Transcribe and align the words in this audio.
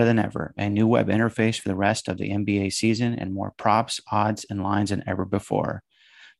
Better 0.00 0.08
than 0.08 0.18
ever. 0.18 0.54
A 0.56 0.70
new 0.70 0.86
web 0.86 1.08
interface 1.08 1.60
for 1.60 1.68
the 1.68 1.76
rest 1.76 2.08
of 2.08 2.16
the 2.16 2.30
NBA 2.30 2.72
season 2.72 3.12
and 3.18 3.34
more 3.34 3.52
props, 3.58 4.00
odds, 4.10 4.46
and 4.48 4.62
lines 4.62 4.88
than 4.88 5.04
ever 5.06 5.26
before. 5.26 5.82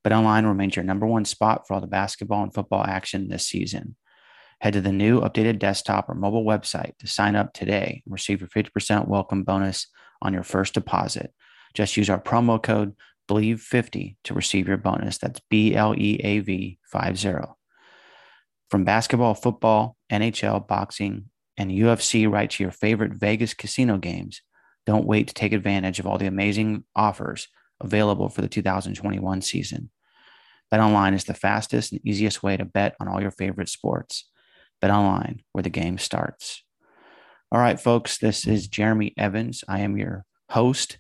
BetOnline 0.03 0.47
remains 0.47 0.77
your 0.77 0.83
number 0.83 1.05
one 1.05 1.27
spot 1.27 1.69
for 1.69 1.75
all 1.75 1.83
the 1.83 1.87
basketball 1.87 2.43
and 2.43 2.55
football 2.55 2.83
action 2.83 3.29
this 3.29 3.47
season. 3.47 3.97
Head 4.63 4.73
to 4.73 4.81
the 4.81 4.93
new 4.93 5.21
updated 5.21 5.59
desktop 5.59 6.09
or 6.09 6.15
mobile 6.15 6.43
website 6.43 6.97
to 7.01 7.07
sign 7.07 7.37
up 7.37 7.53
today 7.53 8.01
and 8.07 8.13
receive 8.15 8.41
your 8.41 8.49
50% 8.49 9.09
welcome 9.09 9.43
bonus 9.43 9.89
on 10.23 10.33
your 10.33 10.43
first 10.43 10.73
deposit. 10.73 11.35
Just 11.75 11.99
use 11.99 12.09
our 12.09 12.19
promo 12.19 12.63
code 12.63 12.95
BLEAV50 13.29 14.17
to 14.25 14.33
receive 14.33 14.69
your 14.69 14.79
bonus. 14.79 15.19
That's 15.19 15.43
B 15.51 15.75
L 15.75 15.95
E 15.95 16.19
A 16.25 16.39
V 16.39 16.79
50. 16.91 17.35
From 18.71 18.85
basketball, 18.85 19.35
football, 19.35 19.99
NHL, 20.11 20.67
boxing, 20.67 21.27
and 21.61 21.71
UFC 21.71 22.27
right 22.29 22.49
to 22.49 22.63
your 22.63 22.73
favorite 22.73 23.13
Vegas 23.13 23.53
casino 23.53 23.99
games, 23.99 24.41
don't 24.87 25.07
wait 25.07 25.29
to 25.29 25.35
take 25.35 25.53
advantage 25.53 26.01
of 26.01 26.07
all 26.07 26.17
the 26.17 26.27
amazing 26.27 26.85
offers 26.97 27.49
available 27.83 28.31
for 28.31 28.41
the 28.41 28.49
2021 28.49 29.43
season. 29.43 29.91
BetOnline 30.73 31.15
is 31.15 31.25
the 31.25 31.35
fastest 31.35 31.93
and 31.93 32.01
easiest 32.03 32.43
way 32.43 32.57
to 32.57 32.65
bet 32.65 32.95
on 32.99 33.09
all 33.09 33.21
your 33.21 33.31
favorite 33.31 33.69
sports. 33.69 34.27
BetOnline, 34.83 35.41
where 35.53 35.61
the 35.61 35.69
game 35.69 35.99
starts. 35.99 36.65
All 37.53 37.61
right, 37.61 37.79
folks, 37.79 38.17
this 38.17 38.47
is 38.47 38.67
Jeremy 38.67 39.13
Evans. 39.19 39.63
I 39.69 39.81
am 39.81 39.99
your 39.99 40.25
host 40.49 40.99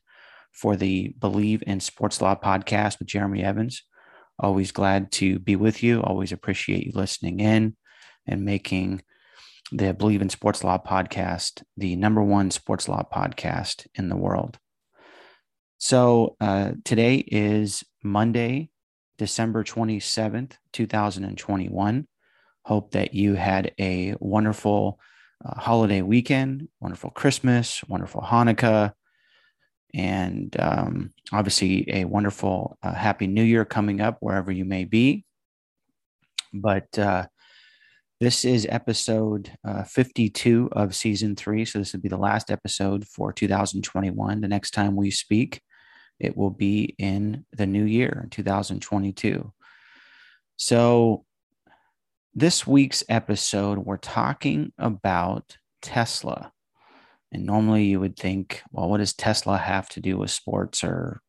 for 0.53 0.77
the 0.77 1.15
Bleav 1.19 1.63
in 1.63 1.81
Sports 1.81 2.21
Law 2.21 2.35
podcast 2.35 2.99
with 2.99 3.09
Jeremy 3.09 3.43
Evans. 3.43 3.83
Always 4.39 4.73
glad 4.73 5.11
to 5.13 5.39
be 5.39 5.57
with 5.57 5.83
you. 5.83 6.03
Always 6.03 6.33
appreciate 6.33 6.85
you 6.85 6.93
listening 6.95 7.41
in 7.41 7.77
and 8.27 8.45
making 8.45 9.01
the 9.73 9.95
Bleav 9.95 10.21
in 10.21 10.29
Sports 10.29 10.65
Law 10.65 10.79
podcast 10.79 11.63
the 11.77 11.97
number 11.97 12.23
one 12.23 12.51
sports 12.51 12.89
law 12.89 13.03
podcast 13.13 13.87
in 13.95 14.09
the 14.09 14.17
world. 14.17 14.59
So 15.79 16.37
uh, 16.41 16.73
today 16.85 17.17
is 17.17 17.85
Monday, 18.03 18.71
December 19.17 19.65
27th, 19.65 20.53
2021. 20.73 22.07
Hope 22.65 22.91
that 22.93 23.15
you 23.15 23.35
had 23.35 23.73
a 23.79 24.15
wonderful 24.21 24.99
uh, 25.45 25.59
holiday 25.59 26.03
weekend, 26.03 26.69
wonderful 26.81 27.11
Christmas, 27.11 27.83
wonderful 27.85 28.21
Hanukkah, 28.21 28.93
and 29.95 30.55
um, 30.59 31.13
obviously 31.33 31.87
a 31.89 32.05
wonderful 32.05 32.77
uh, 32.83 32.93
Happy 32.93 33.27
New 33.27 33.43
Year 33.43 33.65
coming 33.65 34.01
up 34.01 34.19
wherever 34.21 34.53
you 34.53 34.65
may 34.65 34.85
be. 34.85 35.25
But 36.53 36.99
uh, 36.99 37.27
this 38.21 38.45
is 38.45 38.67
episode 38.69 39.51
uh, 39.65 39.83
52 39.83 40.69
of 40.73 40.95
season 40.95 41.35
three. 41.35 41.65
So, 41.65 41.79
this 41.79 41.95
will 41.95 42.01
be 42.01 42.11
the 42.11 42.19
last 42.19 42.51
episode 42.51 43.07
for 43.09 43.33
2021. 43.33 44.43
The 44.43 44.49
next 44.49 44.73
time 44.73 44.95
we 44.95 45.11
speak, 45.11 45.63
it 46.19 46.37
will 46.37 46.51
be 46.51 46.95
in 46.99 47.47
the 47.53 47.67
new 47.67 47.85
year, 47.85 48.29
2022. 48.31 49.51
So, 50.57 51.25
this 52.35 52.67
week's 52.67 53.03
episode, 53.09 53.79
we're 53.79 53.97
talking 53.97 54.73
about 54.79 55.57
Tesla. 55.81 56.53
And 57.33 57.47
normally 57.47 57.85
you 57.85 58.01
would 58.01 58.19
think, 58.19 58.63
well, 58.71 58.91
what 58.91 58.99
does 58.99 59.15
Tesla 59.15 59.57
have 59.57 59.89
to 59.91 60.01
do 60.01 60.19
with 60.19 60.31
sports 60.31 60.85
or 60.85 61.23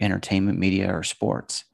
entertainment 0.00 0.60
media 0.60 0.94
or 0.94 1.02
sports? 1.02 1.64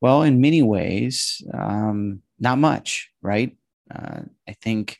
Well, 0.00 0.22
in 0.22 0.40
many 0.40 0.62
ways, 0.62 1.42
um, 1.52 2.22
not 2.38 2.58
much, 2.58 3.10
right? 3.20 3.57
Uh, 3.94 4.22
I 4.48 4.52
think 4.52 4.98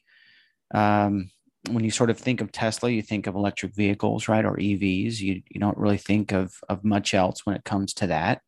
um, 0.74 1.30
when 1.70 1.84
you 1.84 1.90
sort 1.90 2.10
of 2.10 2.18
think 2.18 2.40
of 2.40 2.52
Tesla, 2.52 2.90
you 2.90 3.02
think 3.02 3.26
of 3.26 3.34
electric 3.34 3.74
vehicles, 3.74 4.28
right, 4.28 4.44
or 4.44 4.56
EVs. 4.56 5.20
You 5.20 5.42
you 5.48 5.60
don't 5.60 5.78
really 5.78 5.98
think 5.98 6.32
of 6.32 6.54
of 6.68 6.84
much 6.84 7.14
else 7.14 7.44
when 7.44 7.56
it 7.56 7.64
comes 7.64 7.94
to 7.94 8.06
that. 8.08 8.42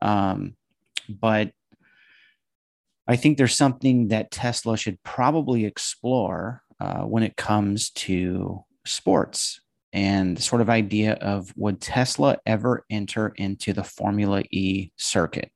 Um, 0.00 0.56
but 1.08 1.52
I 3.06 3.16
think 3.16 3.36
there's 3.36 3.56
something 3.56 4.08
that 4.08 4.30
Tesla 4.30 4.76
should 4.76 5.02
probably 5.02 5.64
explore 5.64 6.62
uh, 6.80 7.02
when 7.02 7.22
it 7.22 7.36
comes 7.36 7.90
to 7.90 8.64
sports 8.84 9.60
and 9.92 10.36
the 10.36 10.42
sort 10.42 10.62
of 10.62 10.70
idea 10.70 11.14
of 11.14 11.52
would 11.56 11.80
Tesla 11.80 12.38
ever 12.46 12.84
enter 12.90 13.32
into 13.36 13.72
the 13.72 13.84
Formula 13.84 14.42
E 14.50 14.90
circuit? 14.96 15.50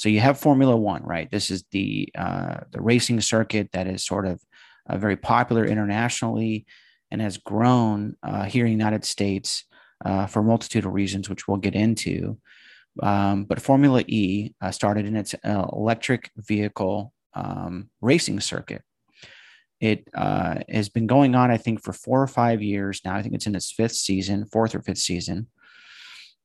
So 0.00 0.08
you 0.08 0.20
have 0.20 0.40
Formula 0.40 0.74
One, 0.74 1.02
right? 1.02 1.30
This 1.30 1.50
is 1.50 1.62
the 1.72 2.08
uh, 2.16 2.60
the 2.70 2.80
racing 2.80 3.20
circuit 3.20 3.68
that 3.72 3.86
is 3.86 4.02
sort 4.02 4.26
of 4.26 4.40
uh, 4.88 4.96
very 4.96 5.18
popular 5.18 5.62
internationally 5.62 6.64
and 7.10 7.20
has 7.20 7.36
grown 7.36 8.16
uh, 8.22 8.44
here 8.44 8.64
in 8.64 8.70
the 8.70 8.78
United 8.82 9.04
States 9.04 9.64
uh, 10.02 10.24
for 10.24 10.40
a 10.40 10.42
multitude 10.42 10.86
of 10.86 10.94
reasons, 10.94 11.28
which 11.28 11.46
we'll 11.46 11.58
get 11.58 11.74
into. 11.74 12.38
Um, 13.02 13.44
but 13.44 13.60
Formula 13.60 14.02
E 14.06 14.54
uh, 14.62 14.70
started 14.70 15.04
in 15.04 15.16
its 15.16 15.34
uh, 15.34 15.66
electric 15.70 16.30
vehicle 16.34 17.12
um, 17.34 17.90
racing 18.00 18.40
circuit. 18.40 18.80
It 19.82 20.08
has 20.14 20.88
been 20.88 21.08
going 21.08 21.34
on, 21.34 21.50
I 21.50 21.58
think, 21.58 21.82
for 21.82 21.92
four 21.92 22.22
or 22.22 22.26
five 22.26 22.62
years 22.62 23.02
now. 23.04 23.16
I 23.16 23.22
think 23.22 23.34
it's 23.34 23.46
in 23.46 23.54
its 23.54 23.70
fifth 23.70 23.96
season, 23.96 24.46
fourth 24.46 24.74
or 24.74 24.80
fifth 24.80 24.98
season, 24.98 25.48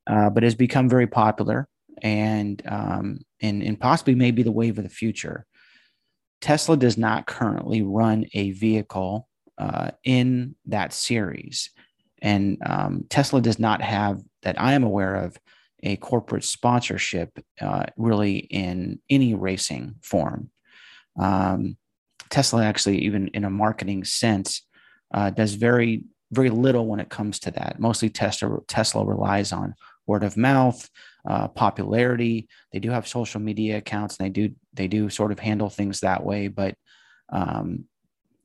but 0.05 0.43
has 0.43 0.55
become 0.55 0.89
very 0.89 1.07
popular 1.07 1.69
and 2.01 2.61
um, 2.67 3.19
and 3.41 3.63
and 3.63 3.79
possibly 3.79 4.15
maybe 4.15 4.43
the 4.43 4.51
wave 4.51 4.77
of 4.77 4.83
the 4.83 4.89
future. 4.89 5.45
Tesla 6.41 6.77
does 6.77 6.97
not 6.97 7.25
currently 7.25 7.81
run 7.81 8.25
a 8.33 8.51
vehicle 8.51 9.27
uh, 9.57 9.91
in 10.03 10.55
that 10.65 10.93
series, 10.93 11.69
and 12.21 12.57
um, 12.65 13.05
Tesla 13.09 13.41
does 13.41 13.59
not 13.59 13.81
have 13.81 14.21
that 14.43 14.59
I 14.59 14.73
am 14.73 14.83
aware 14.83 15.15
of 15.15 15.37
a 15.83 15.95
corporate 15.97 16.43
sponsorship 16.43 17.37
uh, 17.61 17.85
really 17.97 18.37
in 18.37 18.99
any 19.09 19.33
racing 19.33 19.95
form. 20.01 20.49
Um, 21.19 21.77
Tesla 22.29 22.63
actually, 22.65 22.99
even 23.05 23.27
in 23.29 23.45
a 23.45 23.49
marketing 23.49 24.03
sense, 24.03 24.63
uh, 25.13 25.29
does 25.29 25.53
very 25.53 26.03
very 26.31 26.49
little 26.49 26.87
when 26.87 26.99
it 26.99 27.09
comes 27.09 27.39
to 27.39 27.51
that. 27.51 27.79
Mostly 27.79 28.09
Tesla 28.09 28.59
Tesla 28.67 29.05
relies 29.05 29.51
on 29.51 29.75
word 30.07 30.23
of 30.23 30.37
mouth, 30.37 30.89
uh, 31.27 31.47
popularity. 31.49 32.47
They 32.71 32.79
do 32.79 32.91
have 32.91 33.07
social 33.07 33.41
media 33.41 33.77
accounts, 33.77 34.17
and 34.17 34.25
they 34.25 34.29
do 34.29 34.55
they 34.73 34.87
do 34.87 35.09
sort 35.09 35.31
of 35.31 35.39
handle 35.39 35.69
things 35.69 36.01
that 36.01 36.23
way, 36.23 36.47
but 36.47 36.75
um, 37.31 37.85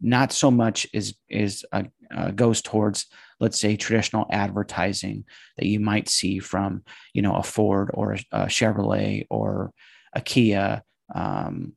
not 0.01 0.33
so 0.33 0.51
much 0.51 0.87
is 0.93 1.15
is 1.29 1.65
uh, 1.73 1.85
uh, 2.15 2.31
goes 2.31 2.63
towards 2.63 3.07
let's 3.39 3.61
say 3.61 3.77
traditional 3.77 4.27
advertising 4.31 5.25
that 5.57 5.67
you 5.67 5.81
might 5.81 6.09
see 6.09 6.39
from 6.39 6.83
you 7.13 7.23
know 7.23 7.35
a 7.35 7.43
Ford 7.43 7.91
or 7.95 8.13
a, 8.13 8.47
Chevrolet 8.47 9.27
or 9.31 9.73
a 10.15 10.21
Kia, 10.21 10.83
um, 11.15 11.75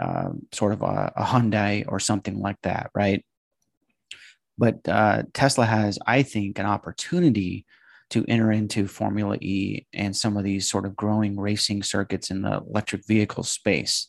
uh, 0.00 0.30
sort 0.52 0.72
of 0.72 0.82
a, 0.82 1.12
a, 1.16 1.24
Hyundai 1.24 1.84
or 1.86 2.00
something 2.00 2.40
like 2.40 2.60
that, 2.62 2.90
right? 2.94 3.24
But 4.58 4.86
uh, 4.88 5.22
Tesla 5.32 5.64
has, 5.64 5.98
I 6.06 6.22
think, 6.22 6.58
an 6.58 6.66
opportunity 6.66 7.64
to 8.12 8.24
enter 8.28 8.52
into 8.52 8.86
Formula 8.86 9.36
E 9.40 9.86
and 9.92 10.16
some 10.16 10.36
of 10.36 10.44
these 10.44 10.68
sort 10.68 10.86
of 10.86 10.94
growing 10.94 11.38
racing 11.38 11.82
circuits 11.82 12.30
in 12.30 12.42
the 12.42 12.58
electric 12.58 13.06
vehicle 13.06 13.42
space. 13.42 14.08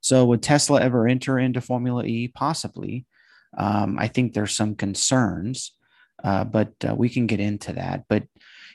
So, 0.00 0.24
would 0.24 0.42
Tesla 0.42 0.80
ever 0.80 1.06
enter 1.06 1.38
into 1.38 1.60
Formula 1.60 2.04
E? 2.04 2.28
Possibly. 2.28 3.06
Um, 3.56 3.98
I 3.98 4.08
think 4.08 4.32
there's 4.32 4.56
some 4.56 4.74
concerns, 4.74 5.72
uh, 6.24 6.44
but 6.44 6.72
uh, 6.88 6.94
we 6.94 7.10
can 7.10 7.26
get 7.26 7.38
into 7.38 7.74
that. 7.74 8.04
But 8.08 8.24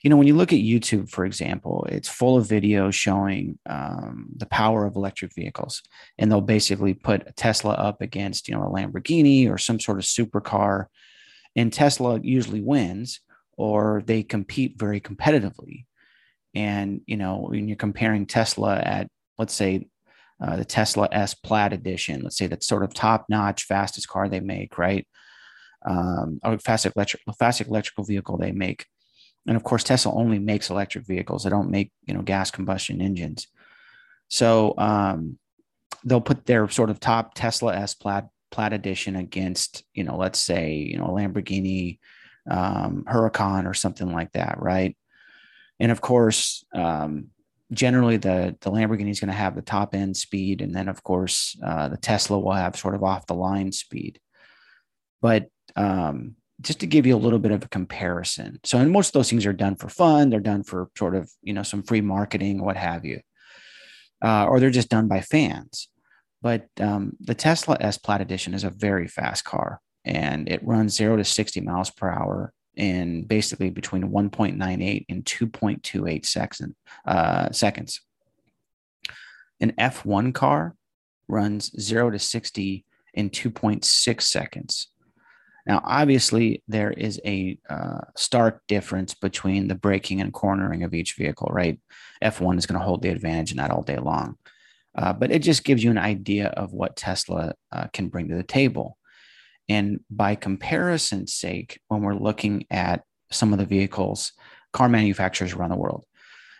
you 0.04 0.12
know, 0.12 0.18
when 0.18 0.28
you 0.28 0.36
look 0.36 0.54
at 0.54 0.60
YouTube, 0.60 1.10
for 1.10 1.26
example, 1.26 1.88
it's 1.90 2.08
full 2.08 2.38
of 2.38 2.46
videos 2.48 2.94
showing 2.94 3.58
um, 3.68 4.28
the 4.38 4.46
power 4.46 4.86
of 4.86 4.96
electric 4.96 5.34
vehicles, 5.34 5.82
and 6.20 6.32
they'll 6.32 6.42
basically 6.42 6.94
put 6.94 7.28
a 7.28 7.34
Tesla 7.34 7.74
up 7.74 8.02
against 8.02 8.48
you 8.48 8.54
know 8.54 8.64
a 8.64 8.70
Lamborghini 8.70 9.50
or 9.50 9.58
some 9.58 9.80
sort 9.80 9.98
of 9.98 10.06
supercar, 10.06 10.86
and 11.56 11.74
Tesla 11.74 12.20
usually 12.22 12.62
wins 12.62 13.20
or 13.58 14.04
they 14.06 14.24
compete 14.24 14.78
very 14.78 15.02
competitively. 15.02 15.86
And, 16.54 17.02
you 17.06 17.18
know, 17.18 17.48
when 17.50 17.68
you're 17.68 17.76
comparing 17.78 18.26
Tesla 18.26 18.78
at, 18.78 19.08
let's 19.38 19.54
say, 19.54 19.88
uh, 20.40 20.56
the 20.56 20.66
Tesla 20.66 21.10
S 21.12 21.34
Plaid 21.34 21.74
Edition. 21.74 22.22
Let's 22.22 22.38
say 22.38 22.48
that's 22.48 22.68
sort 22.68 22.84
of 22.84 22.94
top 22.94 23.26
notch, 23.30 23.64
fastest 23.64 24.08
car 24.08 24.30
they 24.30 24.40
make, 24.40 24.78
right? 24.78 25.08
Um, 25.86 26.40
or 26.44 26.60
fastest 26.60 26.96
electric, 26.96 27.24
fastest 27.40 27.70
electrical 27.70 28.04
vehicle 28.04 28.38
they 28.38 28.52
make. 28.52 28.86
And 29.48 29.56
of 29.56 29.64
course, 29.64 29.84
Tesla 29.84 30.14
only 30.14 30.40
makes 30.40 30.70
electric 30.70 31.08
vehicles. 31.08 31.44
They 31.44 31.50
don't 31.50 31.72
make 31.72 31.92
you 32.06 32.14
know 32.14 32.22
gas 32.22 32.52
combustion 32.52 33.02
engines. 33.02 33.48
So 34.30 34.76
um, 34.78 35.40
they'll 36.04 36.22
put 36.22 36.46
their 36.46 36.70
sort 36.70 36.90
of 36.90 37.00
top 37.00 37.34
Tesla 37.34 37.76
S 37.76 37.96
Plaid 37.96 38.26
Plaid 38.52 38.74
Edition 38.74 39.16
against 39.16 39.84
you 39.94 40.04
know 40.04 40.18
let's 40.18 40.40
say 40.40 40.74
you 40.74 40.98
know 40.98 41.06
a 41.06 41.10
Lamborghini 41.10 42.00
um, 42.50 43.04
Huracan 43.08 43.66
or 43.66 43.74
something 43.74 44.12
like 44.12 44.32
that, 44.34 44.60
right? 44.60 44.96
And 45.80 45.92
of 45.92 46.02
course, 46.02 46.66
um, 46.74 47.28
generally 47.72 48.18
the 48.18 48.56
the 48.62 48.72
Lamborghini 48.72 49.10
is 49.10 49.20
going 49.20 49.30
to 49.30 49.34
have 49.34 49.56
the 49.56 49.62
top 49.62 49.94
end 49.94 50.16
speed, 50.18 50.62
and 50.62 50.74
then 50.76 50.88
of 50.88 51.04
course 51.04 51.58
uh, 51.64 51.90
the 51.90 51.98
Tesla 51.98 52.40
will 52.40 52.54
have 52.54 52.76
sort 52.76 52.96
of 52.96 53.04
off 53.04 53.28
the 53.28 53.36
line 53.36 53.72
speed. 53.72 54.20
But 55.22 55.48
um, 55.76 56.36
just 56.62 56.80
to 56.80 56.88
give 56.88 57.06
you 57.06 57.16
a 57.16 57.20
little 57.20 57.40
bit 57.40 57.52
of 57.52 57.64
a 57.64 57.70
comparison, 57.70 58.60
so 58.64 58.78
and 58.78 58.92
most 58.92 59.10
of 59.10 59.14
those 59.14 59.30
things 59.30 59.46
are 59.46 59.54
done 59.54 59.76
for 59.76 59.90
fun. 59.90 60.30
They're 60.30 60.40
done 60.40 60.64
for 60.64 60.90
sort 60.98 61.16
of 61.16 61.30
you 61.42 61.54
know 61.54 61.64
some 61.64 61.84
free 61.84 62.02
marketing, 62.02 62.64
what 62.64 62.78
have 62.78 63.06
you, 63.06 63.22
uh, 64.24 64.46
or 64.46 64.60
they're 64.60 64.70
just 64.70 64.90
done 64.90 65.08
by 65.08 65.22
fans. 65.22 65.90
But 66.42 66.68
um, 66.80 67.18
the 67.20 67.36
Tesla 67.36 67.78
S 67.80 67.98
Plaid 67.98 68.22
Edition 68.22 68.54
is 68.54 68.64
a 68.64 68.70
very 68.70 69.08
fast 69.08 69.44
car, 69.44 69.82
and 70.08 70.50
it 70.50 70.66
runs 70.66 70.96
zero 70.96 71.18
to 71.18 71.24
sixty 71.24 71.62
miles 71.62 71.90
per 71.92 72.10
hour 72.10 72.54
in 72.78 73.24
basically 73.24 73.70
between 73.72 74.12
1.98 74.12 75.06
and 75.10 75.26
2.28 75.26 76.26
second, 76.26 76.76
uh, 77.06 77.52
seconds. 77.52 78.02
An 79.60 79.74
F1 79.80 80.34
car 80.34 80.76
runs 81.28 81.72
0 81.80 82.12
to 82.12 82.20
60 82.20 82.86
in 83.16 83.30
2.6 83.32 84.22
seconds. 84.22 84.88
Now, 85.66 85.82
obviously, 85.84 86.64
there 86.68 86.92
is 86.92 87.20
a 87.26 87.58
uh, 87.70 88.02
stark 88.16 88.62
difference 88.68 89.14
between 89.16 89.68
the 89.68 89.76
braking 89.76 90.22
and 90.22 90.32
cornering 90.32 90.84
of 90.84 90.94
each 90.94 91.16
vehicle, 91.16 91.50
right? 91.52 91.80
F1 92.24 92.58
is 92.58 92.66
going 92.66 92.80
to 92.80 92.86
hold 92.86 93.02
the 93.02 93.10
advantage 93.10 93.52
in 93.52 93.58
that 93.58 93.72
all 93.72 93.82
day 93.82 93.98
long. 93.98 94.38
Uh, 94.96 95.14
but 95.14 95.32
it 95.32 95.40
just 95.40 95.64
gives 95.64 95.84
you 95.84 95.92
an 95.92 95.98
idea 95.98 96.48
of 96.48 96.72
what 96.72 96.96
Tesla 96.96 97.54
uh, 97.72 97.88
can 97.92 98.08
bring 98.08 98.30
to 98.30 98.36
the 98.36 98.44
table. 98.44 98.98
And 99.70 100.00
by 100.10 100.36
comparison's 100.36 101.34
sake, 101.34 101.82
when 101.88 102.02
we're 102.02 102.16
looking 102.16 102.66
at 102.72 103.04
some 103.32 103.54
of 103.54 103.60
the 103.60 103.66
vehicles, 103.66 104.32
car 104.74 104.88
manufacturers 104.88 105.54
around 105.54 105.72
the 105.72 105.78
world, 105.78 106.06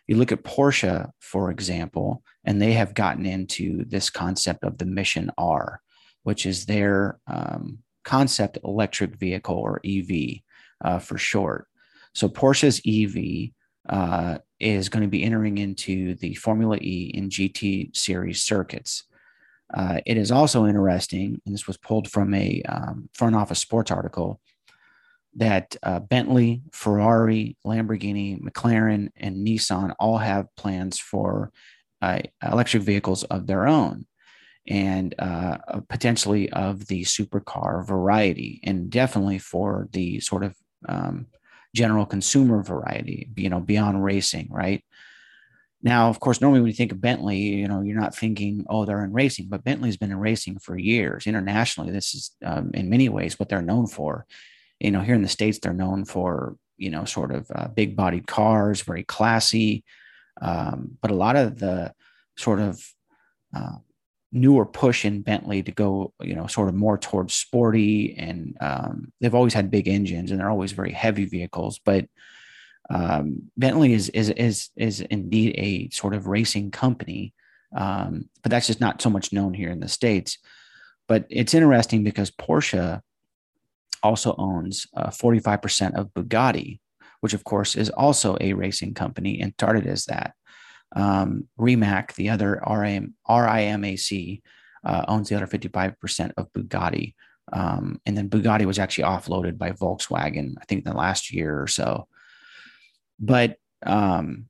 you 0.08 0.16
look 0.16 0.32
at 0.32 0.44
Porsche, 0.44 1.10
for 1.20 1.52
example, 1.52 2.24
and 2.46 2.62
they 2.62 2.74
have 2.74 2.94
gotten 2.94 3.26
into 3.26 3.84
this 3.86 4.10
concept 4.10 4.64
of 4.64 4.78
the 4.78 4.86
Mission 4.86 5.32
R, 5.38 5.82
which 6.24 6.46
is 6.46 6.66
their 6.66 7.20
um, 7.28 7.80
concept 8.06 8.58
electric 8.64 9.16
vehicle 9.16 9.56
or 9.56 9.82
EV 9.86 10.40
uh, 10.84 11.00
for 11.00 11.18
short. 11.18 11.68
So 12.14 12.30
Porsche's 12.30 12.82
EV 12.86 13.52
uh, 13.90 14.40
is 14.60 14.90
going 14.90 15.04
to 15.04 15.10
be 15.10 15.24
entering 15.24 15.58
into 15.58 16.16
the 16.16 16.36
Formula 16.36 16.78
E 16.78 17.12
and 17.16 17.30
GT 17.30 17.96
series 17.96 18.42
circuits. 18.42 19.04
Uh, 19.74 20.00
it 20.06 20.18
is 20.18 20.32
also 20.32 20.66
interesting, 20.66 21.42
and 21.46 21.54
this 21.54 21.68
was 21.68 21.78
pulled 21.78 22.10
from 22.10 22.34
a 22.34 22.62
um, 22.70 23.10
front 23.14 23.36
office 23.36 23.60
sports 23.60 23.92
article, 23.92 24.40
that 25.36 25.76
uh, 25.84 26.00
Bentley, 26.00 26.64
Ferrari, 26.72 27.58
Lamborghini, 27.66 28.42
McLaren, 28.42 29.10
and 29.16 29.46
Nissan 29.46 29.94
all 30.00 30.18
have 30.18 30.54
plans 30.56 31.00
for 31.00 31.52
uh, 32.02 32.20
electric 32.42 32.84
vehicles 32.84 33.24
of 33.26 33.46
their 33.46 33.68
own 33.68 34.06
and 34.68 35.16
uh, 35.20 35.58
potentially 35.90 36.50
of 36.52 36.88
the 36.88 37.04
supercar 37.04 37.86
variety, 37.86 38.60
and 38.64 38.90
definitely 38.90 39.40
for 39.40 39.88
the 39.92 40.20
sort 40.20 40.44
of 40.44 40.56
um, 40.90 41.28
general 41.76 42.06
consumer 42.06 42.64
variety, 42.64 43.30
you 43.36 43.50
know, 43.50 43.60
beyond 43.60 44.04
racing, 44.04 44.48
right? 44.52 44.84
Now, 45.84 46.10
of 46.10 46.20
course, 46.20 46.42
normally 46.42 46.62
when 46.62 46.70
you 46.70 46.76
think 46.76 46.92
of 46.92 47.02
Bentley, 47.02 47.38
you 47.38 47.68
know, 47.68 47.82
you're 47.82 48.00
not 48.00 48.16
thinking, 48.16 48.66
oh, 48.70 48.86
they're 48.86 49.04
in 49.04 49.14
racing, 49.14 49.48
but 49.48 49.64
Bentley's 49.64 49.98
been 49.98 50.12
in 50.12 50.20
racing 50.20 50.60
for 50.60 50.78
years. 50.78 51.28
Internationally, 51.28 51.92
this 51.92 52.16
is 52.16 52.32
um, 52.44 52.72
in 52.74 52.90
many 52.90 53.10
ways 53.10 53.38
what 53.38 53.48
they're 53.50 53.62
known 53.62 53.86
for. 53.86 54.26
You 54.80 54.92
know, 54.92 55.02
here 55.02 55.16
in 55.16 55.22
the 55.22 55.28
States, 55.28 55.60
they're 55.60 55.74
known 55.74 56.06
for, 56.06 56.58
you 56.78 56.90
know, 56.90 57.06
sort 57.06 57.32
of 57.32 57.50
uh, 57.54 57.68
big 57.68 57.96
bodied 57.96 58.28
cars, 58.28 58.82
very 58.82 59.04
classy. 59.04 59.84
Um, 60.42 60.98
but 61.02 61.12
a 61.12 61.16
lot 61.16 61.36
of 61.36 61.60
the 61.60 61.94
sort 62.38 62.60
of 62.60 62.84
uh, 63.56 63.78
newer 64.32 64.66
push 64.66 65.06
in 65.06 65.22
Bentley 65.22 65.64
to 65.64 65.72
go, 65.72 66.14
you 66.22 66.36
know, 66.36 66.48
sort 66.48 66.70
of 66.70 66.76
more 66.76 66.98
towards 66.98 67.34
sporty 67.34 68.16
and 68.18 68.58
um, 68.62 69.12
they've 69.22 69.36
always 69.36 69.54
had 69.54 69.72
big 69.72 69.88
engines 69.88 70.32
and 70.32 70.40
they're 70.40 70.50
always 70.50 70.72
very 70.72 70.92
heavy 70.92 71.26
vehicles, 71.26 71.80
but 71.84 72.06
um, 72.90 73.50
Bentley 73.58 73.94
is 73.94 74.10
is 74.10 74.30
is 74.30 74.70
is 74.76 75.02
indeed 75.02 75.56
a 75.58 75.90
sort 75.90 76.14
of 76.14 76.28
racing 76.28 76.72
company, 76.72 77.34
um, 77.76 78.30
but 78.42 78.50
that's 78.50 78.68
just 78.68 78.82
not 78.82 79.02
so 79.02 79.10
much 79.10 79.34
known 79.34 79.54
here 79.54 79.70
in 79.70 79.80
the 79.80 79.88
states. 79.88 80.38
But 81.08 81.26
it's 81.30 81.54
interesting 81.54 82.04
because 82.04 82.32
Porsche 82.32 83.02
also 84.04 84.36
owns 84.38 84.88
uh, 84.96 85.10
45% 85.10 85.96
of 85.96 86.14
Bugatti, 86.14 86.80
which 87.22 87.34
of 87.34 87.44
course 87.44 87.76
is 87.76 87.90
also 87.90 88.38
a 88.40 88.54
racing 88.54 88.94
company 88.94 89.42
and 89.42 89.54
started 89.54 89.88
as 89.88 90.06
that. 90.06 90.34
Um, 90.96 91.48
Rimac, 91.58 92.14
the 92.16 92.30
other 92.30 92.62
RIM, 92.68 93.16
RIMAC, 93.28 94.42
uh, 94.86 95.06
owns 95.08 95.30
the 95.30 95.36
other 95.36 95.48
55% 95.48 96.32
of 96.38 96.52
Bugatti. 96.54 97.16
Um, 97.52 98.02
and 98.06 98.18
then 98.18 98.30
Bugatti 98.30 98.66
was 98.66 98.80
actually 98.80 99.06
offloaded 99.06 99.58
by 99.58 99.72
Volkswagen, 99.72 100.56
I 100.62 100.66
think, 100.66 100.86
in 100.86 100.92
the 100.92 100.98
last 100.98 101.34
year 101.34 101.62
or 101.62 101.68
so. 101.68 102.08
But 103.20 103.58
um, 103.86 104.48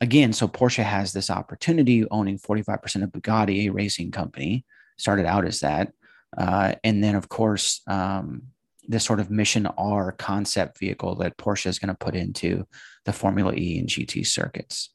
again, 0.00 0.32
so 0.32 0.48
Porsche 0.48 0.82
has 0.82 1.12
this 1.12 1.30
opportunity 1.30 2.06
owning 2.10 2.38
45% 2.38 3.02
of 3.02 3.10
Bugatti, 3.10 3.66
a 3.66 3.70
racing 3.70 4.10
company, 4.10 4.64
started 4.98 5.26
out 5.26 5.46
as 5.46 5.60
that. 5.60 5.92
Uh, 6.36 6.74
and 6.84 7.02
then, 7.02 7.14
of 7.14 7.28
course, 7.28 7.80
um, 7.86 8.42
this 8.88 9.04
sort 9.04 9.20
of 9.20 9.30
Mission 9.30 9.66
R 9.66 10.12
concept 10.12 10.78
vehicle 10.78 11.16
that 11.16 11.36
Porsche 11.36 11.66
is 11.66 11.78
going 11.78 11.88
to 11.88 12.04
put 12.04 12.14
into 12.14 12.66
the 13.04 13.12
Formula 13.12 13.52
E 13.54 13.78
and 13.78 13.88
GT 13.88 14.26
circuits. 14.26 14.90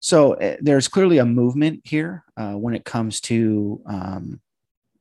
So 0.00 0.34
uh, 0.34 0.56
there's 0.60 0.88
clearly 0.88 1.18
a 1.18 1.24
movement 1.24 1.80
here 1.84 2.24
uh, 2.36 2.52
when 2.52 2.74
it 2.74 2.84
comes 2.84 3.20
to 3.22 3.82
um, 3.86 4.40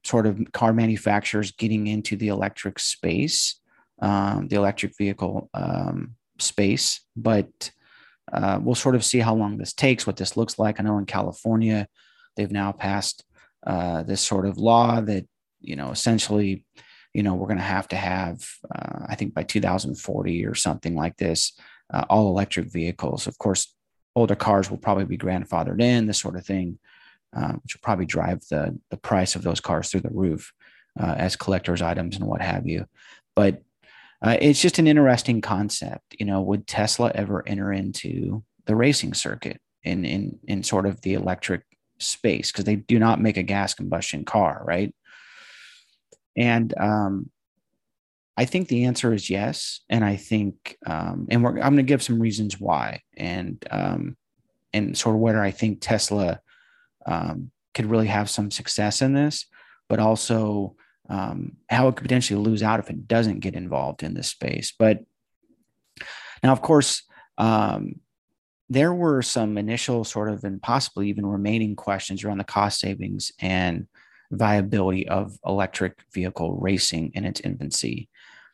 sort 0.04 0.26
of 0.26 0.52
car 0.54 0.74
manufacturers 0.74 1.52
getting 1.52 1.88
into 1.88 2.16
the 2.16 2.30
electric 2.30 2.80
space, 2.80 3.60
um, 4.02 4.48
the 4.48 4.56
electric 4.56 4.98
vehicle 4.98 5.50
um, 5.54 6.16
space, 6.42 7.02
but 7.16 7.72
uh, 8.32 8.60
we'll 8.62 8.76
sort 8.76 8.96
of 8.96 9.06
see 9.06 9.20
how 9.20 9.34
long 9.34 9.58
this 9.58 9.74
takes, 9.74 10.06
what 10.06 10.18
this 10.18 10.36
looks 10.36 10.60
like. 10.60 10.80
I 10.80 10.84
know 10.84 10.98
in 10.98 11.06
California, 11.06 11.88
they've 12.36 12.52
now 12.52 12.72
passed 12.72 13.24
uh, 13.66 14.04
this 14.04 14.22
sort 14.22 14.46
of 14.46 14.58
law 14.58 15.02
that, 15.02 15.26
you 15.62 15.76
know, 15.76 15.92
essentially, 15.92 16.66
you 17.14 17.24
know, 17.24 17.34
we're 17.36 17.48
going 17.48 17.58
to 17.58 17.64
have 17.64 17.88
to 17.90 17.96
have, 17.96 18.46
uh, 18.74 19.06
I 19.08 19.16
think 19.16 19.34
by 19.34 19.44
2040 19.44 20.46
or 20.46 20.56
something 20.56 20.96
like 20.96 21.18
this, 21.18 21.54
uh, 21.94 22.06
all 22.10 22.30
electric 22.30 22.72
vehicles. 22.72 23.28
Of 23.28 23.38
course, 23.38 23.74
older 24.16 24.36
cars 24.36 24.70
will 24.70 24.78
probably 24.78 25.06
be 25.06 25.18
grandfathered 25.18 25.82
in, 25.82 26.06
this 26.06 26.20
sort 26.20 26.36
of 26.36 26.46
thing, 26.46 26.80
uh, 27.36 27.54
which 27.54 27.76
will 27.76 27.82
probably 27.82 28.06
drive 28.06 28.42
the, 28.50 28.78
the 28.90 28.98
price 28.98 29.36
of 29.36 29.44
those 29.44 29.60
cars 29.60 29.90
through 29.90 30.02
the 30.02 30.10
roof 30.10 30.54
uh, 31.00 31.16
as 31.18 31.36
collector's 31.36 31.82
items 31.82 32.18
and 32.18 32.26
what 32.26 32.42
have 32.42 32.68
you. 32.68 32.86
But 33.36 33.62
uh, 34.22 34.38
it's 34.42 34.62
just 34.62 34.80
an 34.80 34.88
interesting 34.88 35.42
concept. 35.42 36.16
You 36.20 36.26
know, 36.26 36.42
would 36.42 36.68
Tesla 36.68 37.12
ever 37.14 37.48
enter 37.48 37.72
into 37.72 38.44
the 38.66 38.76
racing 38.76 39.14
circuit 39.14 39.62
in 39.84 40.06
in 40.06 40.40
in 40.48 40.64
sort 40.64 40.86
of 40.86 41.02
the 41.02 41.14
electric 41.14 41.64
space 42.00 42.52
because 42.52 42.66
they 42.66 42.76
do 42.76 43.00
not 43.00 43.22
make 43.22 43.38
a 43.38 43.44
gas 43.44 43.74
combustion 43.74 44.26
car, 44.26 44.64
right? 44.66 44.94
And 46.36 46.74
um, 46.78 47.30
I 48.38 48.46
think 48.46 48.68
the 48.68 48.86
answer 48.86 49.14
is 49.14 49.30
yes, 49.30 49.82
and 49.90 50.06
I 50.06 50.16
think, 50.16 50.78
um, 50.86 51.28
and 51.30 51.44
we're 51.44 51.58
I'm 51.58 51.74
going 51.74 51.78
to 51.78 51.84
give 51.84 52.04
some 52.04 52.20
reasons 52.20 52.60
why, 52.60 53.02
and 53.16 53.64
um, 53.72 54.16
and 54.74 54.98
sort 54.98 55.16
of 55.16 55.22
whether 55.22 55.42
I 55.42 55.52
think 55.52 55.80
Tesla 55.82 56.40
um, 57.06 57.52
could 57.74 57.88
really 57.88 58.08
have 58.08 58.30
some 58.30 58.52
success 58.52 59.02
in 59.02 59.14
this, 59.14 59.46
but 59.90 60.00
also 60.00 60.76
um, 61.10 61.54
how 61.70 61.88
it 61.88 61.96
could 61.96 62.04
potentially 62.04 62.40
lose 62.40 62.64
out 62.64 62.80
if 62.80 62.90
it 62.90 63.08
doesn't 63.08 63.40
get 63.40 63.56
involved 63.56 64.04
in 64.04 64.14
this 64.14 64.30
space. 64.30 64.74
But 64.78 65.04
now, 66.44 66.52
of 66.52 66.62
course, 66.62 67.04
um, 67.38 68.00
there 68.70 68.94
were 68.94 69.22
some 69.22 69.58
initial 69.58 70.04
sort 70.04 70.30
of 70.30 70.44
and 70.44 70.62
possibly 70.62 71.10
even 71.10 71.26
remaining 71.26 71.76
questions 71.76 72.24
around 72.24 72.40
the 72.40 72.44
cost 72.44 72.80
savings 72.80 73.32
and 73.40 73.88
viability 74.32 75.08
of 75.08 75.38
electric 75.46 76.04
vehicle 76.14 76.58
racing 76.58 77.12
in 77.14 77.24
its 77.24 77.40
infancy. 77.42 78.10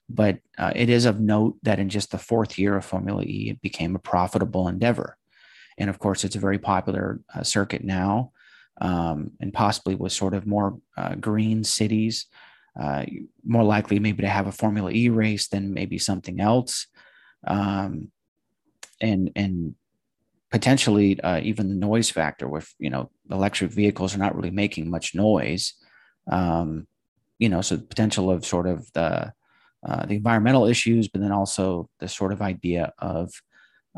But 0.10 0.40
uh, 0.58 0.74
it 0.76 0.90
is 0.90 1.06
of 1.06 1.20
note 1.20 1.58
that 1.64 1.80
in 1.80 1.90
just 1.90 2.12
the 2.12 2.18
fourth 2.18 2.60
year 2.60 2.76
of 2.76 2.86
Formula 2.86 3.24
E, 3.24 3.50
it 3.50 3.62
became 3.62 3.96
a 3.96 4.00
profitable 4.00 4.68
endeavor. 4.68 5.18
And 5.78 5.90
of 5.90 5.98
course, 5.98 6.24
it's 6.24 6.36
a 6.36 6.40
very 6.40 6.60
popular 6.60 7.20
uh, 7.34 7.42
circuit 7.42 7.84
now. 7.84 8.33
Um, 8.82 9.32
and 9.40 9.54
possibly 9.54 9.96
with 9.96 10.12
sort 10.12 10.34
of 10.34 10.48
more 10.48 10.78
uh, 10.98 11.16
green 11.16 11.64
cities, 11.64 12.28
uh, 12.80 13.06
more 13.46 13.64
likely 13.64 14.00
maybe 14.00 14.24
to 14.24 14.30
have 14.30 14.48
a 14.48 14.52
Formula 14.52 14.92
E 14.92 15.10
race 15.10 15.48
than 15.48 15.74
maybe 15.74 15.98
something 15.98 16.40
else. 16.40 16.88
Um, 17.46 18.12
and, 19.00 19.32
and 19.36 19.76
potentially 20.50 21.20
uh, 21.22 21.40
even 21.42 21.68
the 21.68 21.76
noise 21.76 22.10
factor 22.10 22.48
with, 22.48 22.74
you 22.80 22.90
know, 22.90 23.12
electric 23.30 23.72
vehicles 23.72 24.16
are 24.16 24.20
not 24.20 24.36
really 24.36 24.52
making 24.52 24.90
much 24.90 25.14
noise. 25.14 25.74
Um, 26.32 26.88
you 27.38 27.50
know, 27.50 27.62
so 27.62 27.76
the 27.76 27.84
potential 27.84 28.32
of 28.32 28.46
sort 28.46 28.68
of 28.68 28.92
the, 28.94 29.34
uh, 29.86 30.06
the 30.06 30.16
environmental 30.16 30.66
issues, 30.66 31.10
but 31.10 31.22
then 31.22 31.32
also 31.32 31.90
the 32.00 32.08
sort 32.08 32.32
of 32.32 32.42
idea 32.42 32.94
of, 33.00 33.32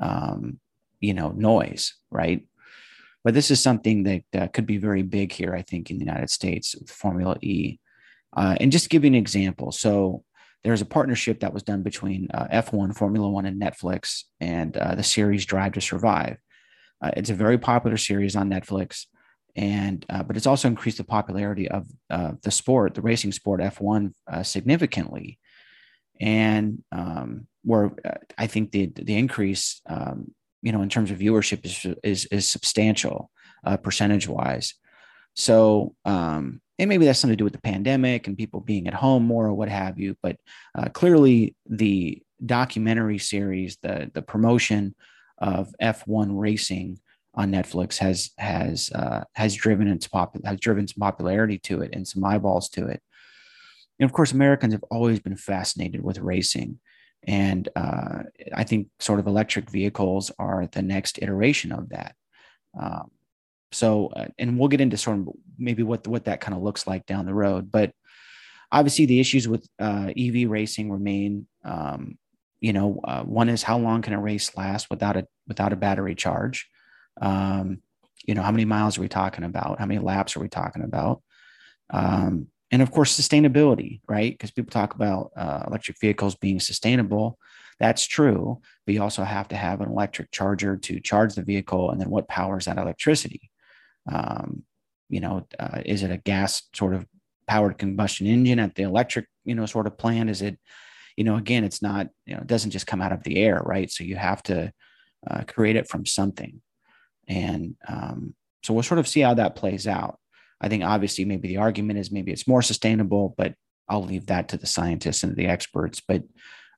um, 0.01 0.59
you 0.99 1.13
know, 1.13 1.31
noise, 1.31 1.93
right? 2.09 2.47
But 3.25 3.33
this 3.33 3.49
is 3.49 3.59
something 3.59 4.03
that 4.03 4.23
uh, 4.35 4.47
could 4.49 4.67
be 4.67 4.77
very 4.77 5.01
big 5.01 5.31
here, 5.31 5.55
I 5.55 5.63
think, 5.63 5.89
in 5.89 5.97
the 5.97 6.05
United 6.05 6.29
States, 6.29 6.75
with 6.75 6.91
Formula 6.91 7.35
E. 7.41 7.79
Uh, 8.37 8.55
and 8.59 8.71
just 8.71 8.91
give 8.91 9.03
you 9.03 9.07
an 9.07 9.15
example, 9.15 9.71
so 9.71 10.23
there's 10.63 10.81
a 10.81 10.85
partnership 10.85 11.39
that 11.39 11.53
was 11.53 11.63
done 11.63 11.81
between 11.81 12.27
uh, 12.33 12.47
F1, 12.51 12.95
Formula 12.95 13.27
One, 13.27 13.47
and 13.47 13.59
Netflix, 13.59 14.25
and 14.39 14.77
uh, 14.77 14.93
the 14.93 15.01
series 15.01 15.43
Drive 15.45 15.73
to 15.73 15.81
Survive. 15.81 16.37
Uh, 17.01 17.11
it's 17.17 17.31
a 17.31 17.33
very 17.33 17.57
popular 17.57 17.97
series 17.97 18.35
on 18.35 18.47
Netflix, 18.47 19.07
and 19.55 20.05
uh, 20.07 20.21
but 20.21 20.37
it's 20.37 20.47
also 20.47 20.67
increased 20.67 20.97
the 20.97 21.03
popularity 21.03 21.67
of 21.67 21.87
the 22.09 22.51
sport, 22.51 22.93
the 22.93 23.01
racing 23.01 23.31
sport 23.31 23.59
F1, 23.59 24.13
significantly. 24.43 25.39
And 26.21 26.83
um, 26.91 27.47
where 27.63 27.91
I 28.37 28.45
think 28.45 28.71
the 28.71 28.91
the 28.95 29.17
increase 29.17 29.81
um, 29.87 30.34
you 30.65 30.71
know, 30.71 30.81
in 30.81 30.89
terms 30.89 31.11
of 31.11 31.19
viewership 31.19 31.63
is 31.63 31.85
is, 32.03 32.25
is 32.25 32.49
substantial 32.49 33.29
uh, 33.65 33.77
percentage 33.77 34.27
wise. 34.27 34.73
So, 35.35 35.95
um, 36.05 36.59
and 36.79 36.89
maybe 36.89 37.05
that's 37.05 37.19
something 37.19 37.33
to 37.33 37.37
do 37.37 37.43
with 37.43 37.53
the 37.53 37.61
pandemic 37.61 38.27
and 38.27 38.37
people 38.37 38.61
being 38.61 38.87
at 38.87 38.93
home 38.95 39.23
more 39.23 39.45
or 39.45 39.53
what 39.53 39.69
have 39.69 39.99
you. 39.99 40.17
But 40.23 40.37
uh, 40.73 40.89
clearly, 40.89 41.55
the 41.69 42.21
documentary 42.43 43.19
series, 43.19 43.77
the 43.83 44.09
the 44.11 44.23
promotion 44.23 44.95
of 45.37 45.71
F1 45.79 46.29
racing 46.31 46.99
on 47.35 47.51
Netflix 47.51 47.97
has 47.99 48.31
has 48.39 48.89
uh, 48.89 49.23
has 49.35 49.53
driven 49.53 49.87
its 49.87 50.07
pop 50.07 50.35
has 50.43 50.59
driven 50.59 50.87
some 50.87 50.99
popularity 50.99 51.59
to 51.59 51.83
it 51.83 51.91
and 51.93 52.07
some 52.07 52.25
eyeballs 52.25 52.69
to 52.69 52.87
it. 52.87 53.03
And 53.99 54.09
of 54.09 54.13
course, 54.13 54.31
Americans 54.31 54.73
have 54.73 54.83
always 54.89 55.19
been 55.19 55.37
fascinated 55.37 56.03
with 56.03 56.17
racing. 56.17 56.79
And 57.27 57.67
uh, 57.75 58.23
I 58.53 58.63
think 58.63 58.87
sort 58.99 59.19
of 59.19 59.27
electric 59.27 59.69
vehicles 59.69 60.31
are 60.37 60.67
the 60.71 60.81
next 60.81 61.19
iteration 61.21 61.71
of 61.71 61.89
that. 61.89 62.15
Um, 62.79 63.11
so, 63.71 64.07
uh, 64.07 64.27
and 64.37 64.59
we'll 64.59 64.69
get 64.69 64.81
into 64.81 64.97
sort 64.97 65.17
of 65.19 65.29
maybe 65.57 65.83
what 65.83 66.07
what 66.07 66.25
that 66.25 66.41
kind 66.41 66.55
of 66.55 66.63
looks 66.63 66.87
like 66.87 67.05
down 67.05 67.25
the 67.25 67.33
road. 67.33 67.71
But 67.71 67.91
obviously, 68.71 69.05
the 69.05 69.19
issues 69.19 69.47
with 69.47 69.67
uh, 69.79 70.11
EV 70.17 70.49
racing 70.49 70.91
remain. 70.91 71.47
Um, 71.63 72.17
you 72.61 72.73
know, 72.73 72.99
uh, 73.03 73.23
one 73.23 73.49
is 73.49 73.61
how 73.61 73.77
long 73.77 74.01
can 74.01 74.13
a 74.13 74.19
race 74.19 74.55
last 74.55 74.89
without 74.89 75.17
a 75.17 75.27
without 75.47 75.73
a 75.73 75.75
battery 75.75 76.15
charge? 76.15 76.67
Um, 77.21 77.81
you 78.25 78.33
know, 78.33 78.41
how 78.41 78.51
many 78.51 78.65
miles 78.65 78.97
are 78.97 79.01
we 79.01 79.07
talking 79.07 79.43
about? 79.43 79.79
How 79.79 79.85
many 79.85 79.99
laps 79.99 80.35
are 80.35 80.39
we 80.39 80.49
talking 80.49 80.83
about? 80.83 81.21
Um, 81.91 82.47
and 82.71 82.81
of 82.81 82.91
course 82.91 83.19
sustainability 83.19 84.01
right? 84.07 84.33
Because 84.33 84.51
people 84.51 84.71
talk 84.71 84.95
about 84.95 85.31
uh, 85.35 85.63
electric 85.67 85.99
vehicles 85.99 86.35
being 86.35 86.59
sustainable. 86.59 87.37
That's 87.79 88.05
true 88.05 88.61
but 88.85 88.93
you 88.93 89.01
also 89.01 89.23
have 89.23 89.47
to 89.49 89.55
have 89.55 89.81
an 89.81 89.89
electric 89.89 90.31
charger 90.31 90.77
to 90.77 90.99
charge 90.99 91.35
the 91.35 91.43
vehicle 91.43 91.91
and 91.91 91.99
then 91.99 92.09
what 92.09 92.27
powers 92.27 92.65
that 92.65 92.77
electricity? 92.77 93.49
Um, 94.11 94.63
you 95.09 95.19
know 95.19 95.47
uh, 95.59 95.81
is 95.85 96.03
it 96.03 96.11
a 96.11 96.17
gas 96.17 96.63
sort 96.73 96.93
of 96.93 97.05
powered 97.47 97.77
combustion 97.77 98.27
engine 98.27 98.59
at 98.59 98.75
the 98.75 98.83
electric 98.83 99.27
you 99.43 99.55
know 99.55 99.65
sort 99.65 99.87
of 99.87 99.97
plant? 99.97 100.29
Is 100.29 100.41
it 100.41 100.57
you 101.15 101.23
know 101.23 101.35
again 101.35 101.63
it's 101.63 101.81
not 101.81 102.07
you 102.25 102.35
know 102.35 102.41
it 102.41 102.47
doesn't 102.47 102.71
just 102.71 102.87
come 102.87 103.01
out 103.01 103.11
of 103.11 103.23
the 103.23 103.37
air 103.37 103.61
right? 103.63 103.91
So 103.91 104.03
you 104.03 104.15
have 104.15 104.41
to 104.43 104.71
uh, 105.29 105.43
create 105.47 105.75
it 105.75 105.87
from 105.87 106.05
something. 106.05 106.61
And 107.27 107.75
um, 107.87 108.35
so 108.63 108.73
we'll 108.73 108.83
sort 108.83 108.99
of 108.99 109.07
see 109.07 109.21
how 109.21 109.33
that 109.35 109.55
plays 109.55 109.87
out 109.87 110.19
I 110.61 110.69
think 110.69 110.83
obviously 110.83 111.25
maybe 111.25 111.47
the 111.47 111.57
argument 111.57 111.99
is 111.99 112.11
maybe 112.11 112.31
it's 112.31 112.47
more 112.47 112.61
sustainable, 112.61 113.35
but 113.37 113.53
I'll 113.87 114.03
leave 114.03 114.27
that 114.27 114.49
to 114.49 114.57
the 114.57 114.65
scientists 114.65 115.23
and 115.23 115.35
the 115.35 115.47
experts. 115.47 116.01
But 116.05 116.23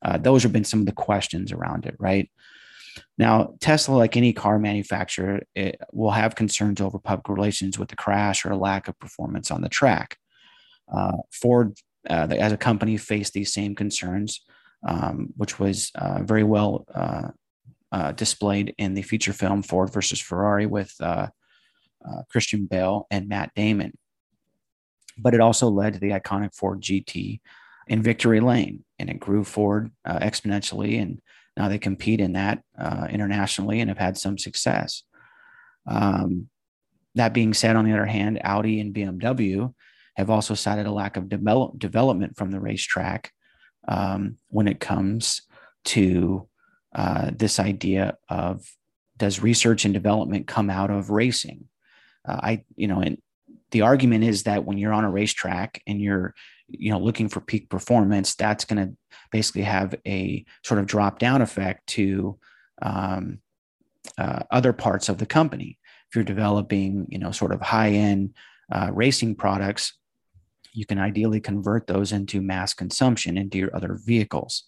uh, 0.04 0.18
those 0.18 0.44
have 0.44 0.54
been 0.54 0.64
some 0.64 0.82
of 0.82 0.86
the 0.86 0.92
questions 0.92 1.52
around 1.52 1.86
it, 1.86 1.96
right? 2.00 2.30
Now, 3.18 3.56
Tesla, 3.60 3.96
like 3.96 4.18
any 4.18 4.34
car 4.34 4.60
manufacturer, 4.60 5.42
will 5.92 6.12
have 6.12 6.36
concerns 6.36 6.82
over 6.82 7.00
public 7.00 7.30
relations 7.30 7.78
with 7.78 7.90
the 7.90 7.96
crash 7.96 8.46
or 8.46 8.52
a 8.52 8.58
lack 8.58 8.88
of 8.88 9.00
performance 9.00 9.52
on 9.52 9.62
the 9.62 9.70
track. 9.70 10.18
Uh, 10.92 11.18
Ford, 11.32 11.78
uh, 12.10 12.28
as 12.32 12.52
a 12.52 12.58
company, 12.58 12.98
faced 12.98 13.34
these 13.34 13.54
same 13.54 13.76
concerns, 13.76 14.42
um, 14.88 15.34
which 15.38 15.60
was 15.60 15.92
uh, 15.96 16.24
very 16.24 16.44
well 16.44 16.86
uh, 16.94 17.30
uh, 17.92 18.12
displayed 18.14 18.74
in 18.78 18.94
the 18.94 19.02
feature 19.02 19.34
film 19.34 19.64
Ford 19.64 19.92
versus 19.92 20.20
Ferrari 20.20 20.66
with 20.66 20.94
uh, 22.08 22.24
Christian 22.30 22.66
Bale 22.66 23.08
and 23.12 23.28
Matt 23.28 23.52
Damon. 23.56 23.98
But 25.18 25.34
it 25.34 25.42
also 25.42 25.68
led 25.70 25.94
to 25.94 26.00
the 26.00 26.12
iconic 26.12 26.56
Ford 26.56 26.82
GT 26.82 27.40
in 27.88 28.04
Victory 28.04 28.40
Lane, 28.40 28.84
and 29.00 29.10
it 29.10 29.20
grew 29.20 29.44
Ford 29.44 29.92
uh, 30.06 30.20
exponentially. 30.20 31.02
And 31.02 31.22
now 31.56 31.70
they 31.70 31.80
compete 31.80 32.20
in 32.20 32.34
that 32.34 32.62
uh, 32.78 33.08
internationally 33.10 33.80
and 33.80 33.90
have 33.90 33.98
had 33.98 34.18
some 34.18 34.38
success. 34.38 35.04
Um, 35.88 36.50
that 37.16 37.34
being 37.34 37.54
said, 37.54 37.76
on 37.76 37.86
the 37.86 37.94
other 37.94 38.06
hand, 38.06 38.40
Audi 38.44 38.80
and 38.80 38.94
BMW 38.94 39.74
have 40.16 40.30
also 40.30 40.54
cited 40.54 40.86
a 40.86 40.92
lack 40.92 41.18
of 41.18 41.30
develop, 41.30 41.80
development 41.80 42.38
from 42.38 42.52
the 42.52 42.60
racetrack 42.60 43.32
um, 43.88 44.38
when 44.50 44.68
it 44.68 44.80
comes 44.80 45.42
to 45.86 46.48
uh, 46.94 47.32
this 47.36 47.60
idea 47.60 48.18
of 48.30 48.66
does 49.18 49.42
research 49.42 49.86
and 49.86 49.94
development 49.94 50.48
come 50.48 50.70
out 50.70 50.92
of 50.92 51.10
racing? 51.10 51.66
Uh, 52.28 52.40
I, 52.42 52.64
you 52.76 52.88
know, 52.88 53.00
and 53.00 53.18
the 53.72 53.82
argument 53.82 54.24
is 54.24 54.44
that 54.44 54.66
when 54.66 54.78
you're 54.78 54.94
on 54.94 55.06
a 55.06 55.12
racetrack 55.12 55.82
and 55.88 56.02
you're, 56.02 56.34
you 56.68 56.92
know, 56.92 57.00
looking 57.00 57.30
for 57.30 57.42
peak 57.42 57.70
performance, 57.70 58.36
that's 58.36 58.66
going 58.66 58.86
to 58.86 58.98
basically 59.32 59.64
have 59.64 59.96
a 60.06 60.46
sort 60.64 60.80
of 60.80 60.86
drop 60.86 61.20
down 61.20 61.42
effect 61.42 61.88
to 61.88 62.38
um, 62.82 63.40
uh, 64.18 64.44
other 64.52 64.74
parts 64.74 65.10
of 65.10 65.18
the 65.18 65.26
company. 65.26 65.78
If 66.10 66.16
you're 66.16 66.24
developing, 66.24 67.08
you 67.10 67.20
know, 67.20 67.32
sort 67.32 67.52
of 67.52 67.62
high 67.62 67.92
end 67.92 68.34
uh, 68.72 68.90
racing 68.94 69.36
products, 69.36 69.94
you 70.74 70.86
can 70.86 71.00
ideally 71.00 71.42
convert 71.42 71.88
those 71.88 72.12
into 72.12 72.42
mass 72.42 72.74
consumption 72.74 73.38
into 73.38 73.58
your 73.58 73.76
other 73.76 73.98
vehicles. 74.06 74.64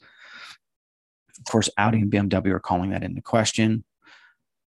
Of 1.37 1.45
course, 1.51 1.69
Audi 1.77 1.99
and 1.99 2.11
BMW 2.11 2.47
are 2.47 2.59
calling 2.59 2.89
that 2.89 3.03
into 3.03 3.21
question. 3.21 3.83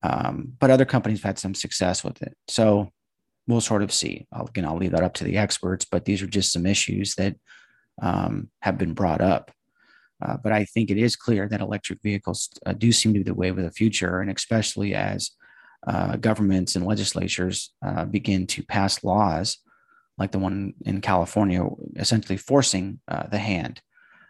Um, 0.01 0.53
but 0.59 0.71
other 0.71 0.85
companies 0.85 1.19
have 1.19 1.29
had 1.29 1.39
some 1.39 1.53
success 1.53 2.03
with 2.03 2.21
it. 2.21 2.35
So 2.47 2.89
we'll 3.47 3.61
sort 3.61 3.81
of 3.81 3.91
see. 3.91 4.27
I'll, 4.31 4.45
again, 4.45 4.65
I'll 4.65 4.77
leave 4.77 4.91
that 4.91 5.03
up 5.03 5.13
to 5.15 5.23
the 5.23 5.37
experts, 5.37 5.85
but 5.85 6.05
these 6.05 6.21
are 6.21 6.27
just 6.27 6.53
some 6.53 6.65
issues 6.65 7.15
that 7.15 7.35
um, 8.01 8.49
have 8.61 8.77
been 8.77 8.93
brought 8.93 9.21
up. 9.21 9.51
Uh, 10.21 10.37
but 10.37 10.51
I 10.51 10.65
think 10.65 10.89
it 10.89 10.97
is 10.97 11.15
clear 11.15 11.47
that 11.47 11.61
electric 11.61 12.01
vehicles 12.01 12.49
uh, 12.65 12.73
do 12.73 12.91
seem 12.91 13.13
to 13.13 13.19
be 13.19 13.23
the 13.23 13.33
wave 13.33 13.57
of 13.57 13.63
the 13.63 13.71
future, 13.71 14.19
and 14.19 14.29
especially 14.29 14.93
as 14.93 15.31
uh, 15.87 16.17
governments 16.17 16.75
and 16.75 16.85
legislatures 16.85 17.73
uh, 17.85 18.05
begin 18.05 18.45
to 18.47 18.63
pass 18.63 19.03
laws 19.03 19.57
like 20.17 20.31
the 20.31 20.39
one 20.39 20.73
in 20.85 20.99
California, 20.99 21.65
essentially 21.95 22.37
forcing 22.37 22.99
uh, 23.07 23.27
the 23.27 23.37
hand 23.37 23.81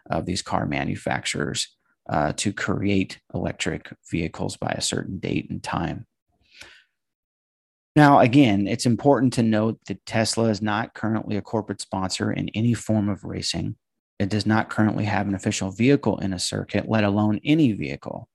of 0.08 0.24
these 0.24 0.40
car 0.40 0.64
manufacturers 0.64 1.76
uh, 2.08 2.32
to 2.36 2.52
create 2.52 3.20
electric 3.34 3.92
vehicles 4.10 4.56
by 4.56 4.70
a 4.70 4.80
certain 4.80 5.18
date 5.18 5.50
and 5.50 5.62
time. 5.62 6.06
Now, 7.96 8.20
again, 8.20 8.68
it's 8.68 8.86
important 8.86 9.32
to 9.34 9.42
note 9.42 9.78
that 9.86 10.04
Tesla 10.06 10.44
is 10.44 10.62
not 10.62 10.94
currently 10.94 11.36
a 11.36 11.42
corporate 11.42 11.80
sponsor 11.80 12.32
in 12.32 12.48
any 12.50 12.72
form 12.72 13.08
of 13.08 13.24
racing. 13.24 13.76
It 14.18 14.28
does 14.28 14.46
not 14.46 14.70
currently 14.70 15.04
have 15.04 15.26
an 15.26 15.34
official 15.34 15.70
vehicle 15.70 16.18
in 16.18 16.32
a 16.32 16.38
circuit, 16.38 16.88
let 16.88 17.04
alone 17.04 17.40
any 17.42 17.72
vehicle. 17.72 18.28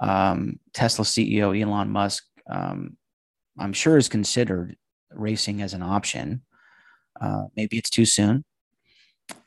Um, 0.00 0.58
Tesla 0.72 1.04
CEO 1.04 1.60
Elon 1.60 1.90
Musk, 1.90 2.24
um, 2.48 2.96
I'm 3.58 3.72
sure, 3.72 3.98
is 3.98 4.08
considered 4.08 4.76
racing 5.10 5.60
as 5.60 5.74
an 5.74 5.82
option. 5.82 6.42
Uh, 7.20 7.44
maybe 7.56 7.76
it's 7.78 7.90
too 7.90 8.04
soon. 8.04 8.44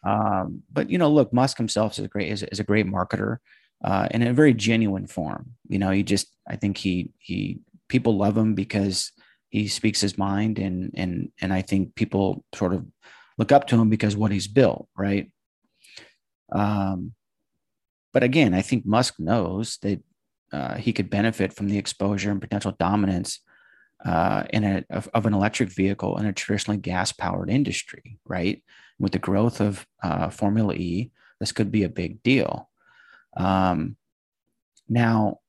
Um, 0.03 0.63
but 0.71 0.89
you 0.89 0.97
know, 0.97 1.09
look, 1.09 1.33
Musk 1.33 1.57
himself 1.57 1.93
is 1.93 2.05
a 2.05 2.07
great 2.07 2.31
is, 2.31 2.43
is 2.43 2.59
a 2.59 2.63
great 2.63 2.85
marketer, 2.85 3.37
uh, 3.83 4.07
in 4.11 4.21
a 4.21 4.33
very 4.33 4.53
genuine 4.53 5.07
form. 5.07 5.51
You 5.67 5.79
know, 5.79 5.91
he 5.91 6.03
just 6.03 6.27
I 6.47 6.55
think 6.55 6.77
he 6.77 7.11
he 7.19 7.59
people 7.87 8.17
love 8.17 8.37
him 8.37 8.55
because 8.55 9.11
he 9.49 9.67
speaks 9.67 10.01
his 10.01 10.17
mind, 10.17 10.59
and 10.59 10.91
and 10.95 11.31
and 11.41 11.53
I 11.53 11.61
think 11.61 11.95
people 11.95 12.43
sort 12.55 12.73
of 12.73 12.85
look 13.37 13.51
up 13.51 13.67
to 13.67 13.79
him 13.79 13.89
because 13.89 14.15
what 14.15 14.31
he's 14.31 14.47
built, 14.47 14.87
right? 14.97 15.31
Um, 16.51 17.13
but 18.13 18.23
again, 18.23 18.53
I 18.53 18.61
think 18.61 18.85
Musk 18.85 19.19
knows 19.19 19.77
that 19.81 20.03
uh, 20.51 20.75
he 20.75 20.91
could 20.91 21.09
benefit 21.09 21.53
from 21.53 21.69
the 21.69 21.77
exposure 21.77 22.29
and 22.29 22.41
potential 22.41 22.75
dominance 22.77 23.39
uh, 24.05 24.43
in 24.51 24.63
a 24.63 24.83
of, 24.89 25.07
of, 25.13 25.25
an 25.25 25.33
electric 25.33 25.69
vehicle 25.69 26.17
in 26.17 26.25
a 26.25 26.33
traditionally 26.33 26.79
gas 26.79 27.11
powered 27.11 27.49
industry, 27.49 28.17
right? 28.25 28.63
With 29.01 29.13
the 29.13 29.19
growth 29.19 29.59
of 29.59 29.85
uh, 30.03 30.29
Formula 30.29 30.73
E, 30.75 31.11
this 31.39 31.51
could 31.51 31.71
be 31.71 31.83
a 31.83 31.89
big 31.89 32.21
deal. 32.21 32.69
Um, 33.35 33.97
now, 34.87 35.39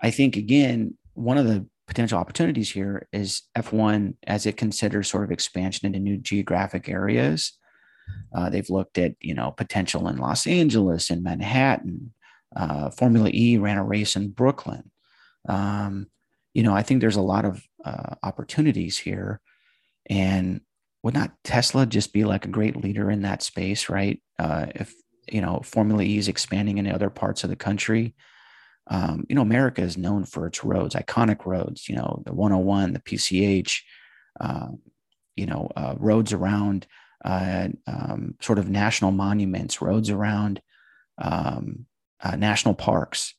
I 0.00 0.10
think 0.10 0.36
again, 0.36 0.96
one 1.14 1.38
of 1.38 1.46
the 1.46 1.66
potential 1.86 2.18
opportunities 2.18 2.70
here 2.70 3.06
is 3.12 3.42
F1 3.56 4.14
as 4.26 4.44
it 4.44 4.56
considers 4.56 5.08
sort 5.08 5.24
of 5.24 5.30
expansion 5.30 5.86
into 5.86 6.00
new 6.00 6.16
geographic 6.16 6.88
areas. 6.88 7.52
Uh, 8.34 8.50
they've 8.50 8.70
looked 8.70 8.98
at 8.98 9.14
you 9.20 9.34
know 9.34 9.52
potential 9.52 10.08
in 10.08 10.16
Los 10.16 10.46
Angeles 10.46 11.10
and 11.10 11.22
Manhattan. 11.22 12.12
Uh, 12.56 12.90
Formula 12.90 13.30
E 13.32 13.56
ran 13.56 13.78
a 13.78 13.84
race 13.84 14.16
in 14.16 14.30
Brooklyn. 14.30 14.90
Um, 15.48 16.08
you 16.54 16.62
know, 16.64 16.74
I 16.74 16.82
think 16.82 17.00
there's 17.00 17.16
a 17.16 17.22
lot 17.22 17.44
of 17.44 17.62
uh, 17.84 18.16
opportunities 18.22 18.98
here. 18.98 19.40
And 20.10 20.62
would 21.08 21.14
not 21.14 21.32
Tesla 21.42 21.86
just 21.86 22.12
be 22.12 22.26
like 22.26 22.44
a 22.44 22.50
great 22.50 22.76
leader 22.76 23.10
in 23.10 23.22
that 23.22 23.42
space, 23.42 23.88
right? 23.88 24.20
Uh, 24.38 24.66
if, 24.74 24.92
you 25.32 25.40
know, 25.40 25.62
Formula 25.64 26.02
E 26.02 26.18
is 26.18 26.28
expanding 26.28 26.76
into 26.76 26.94
other 26.94 27.08
parts 27.08 27.44
of 27.44 27.48
the 27.48 27.56
country, 27.56 28.14
um, 28.88 29.24
you 29.26 29.34
know, 29.34 29.40
America 29.40 29.80
is 29.80 29.96
known 29.96 30.26
for 30.26 30.46
its 30.46 30.62
roads, 30.62 30.94
iconic 30.94 31.46
roads, 31.46 31.88
you 31.88 31.96
know, 31.96 32.22
the 32.26 32.34
101, 32.34 32.92
the 32.92 33.00
PCH, 33.00 33.80
uh, 34.38 34.68
you 35.34 35.46
know, 35.46 35.70
uh, 35.76 35.94
roads 35.96 36.34
around 36.34 36.86
uh, 37.24 37.68
um, 37.86 38.34
sort 38.42 38.58
of 38.58 38.68
national 38.68 39.10
monuments, 39.10 39.80
roads 39.80 40.10
around 40.10 40.60
um, 41.16 41.86
uh, 42.22 42.36
national 42.36 42.74
parks. 42.74 43.32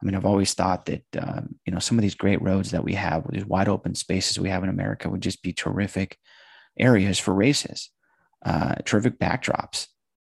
I 0.00 0.06
mean, 0.06 0.14
I've 0.14 0.26
always 0.26 0.54
thought 0.54 0.86
that 0.86 1.02
uh, 1.20 1.40
you 1.64 1.72
know 1.72 1.80
some 1.80 1.98
of 1.98 2.02
these 2.02 2.14
great 2.14 2.40
roads 2.40 2.70
that 2.70 2.84
we 2.84 2.94
have, 2.94 3.24
these 3.30 3.44
wide 3.44 3.68
open 3.68 3.96
spaces 3.96 4.38
we 4.38 4.50
have 4.50 4.62
in 4.62 4.70
America, 4.70 5.10
would 5.10 5.22
just 5.22 5.42
be 5.42 5.52
terrific 5.52 6.18
areas 6.78 7.18
for 7.18 7.34
races, 7.34 7.90
uh, 8.44 8.76
terrific 8.84 9.18
backdrops. 9.18 9.86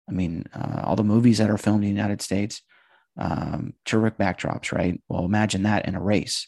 I 0.09 0.13
mean, 0.13 0.45
uh, 0.53 0.81
all 0.83 0.95
the 0.95 1.03
movies 1.03 1.39
that 1.39 1.49
are 1.49 1.57
filmed 1.57 1.83
in 1.83 1.89
the 1.89 1.95
United 1.95 2.21
States, 2.21 2.61
um, 3.17 3.73
terrific 3.85 4.19
backdrops, 4.19 4.71
right? 4.71 5.01
Well, 5.09 5.25
imagine 5.25 5.63
that 5.63 5.87
in 5.87 5.95
a 5.95 6.01
race. 6.01 6.47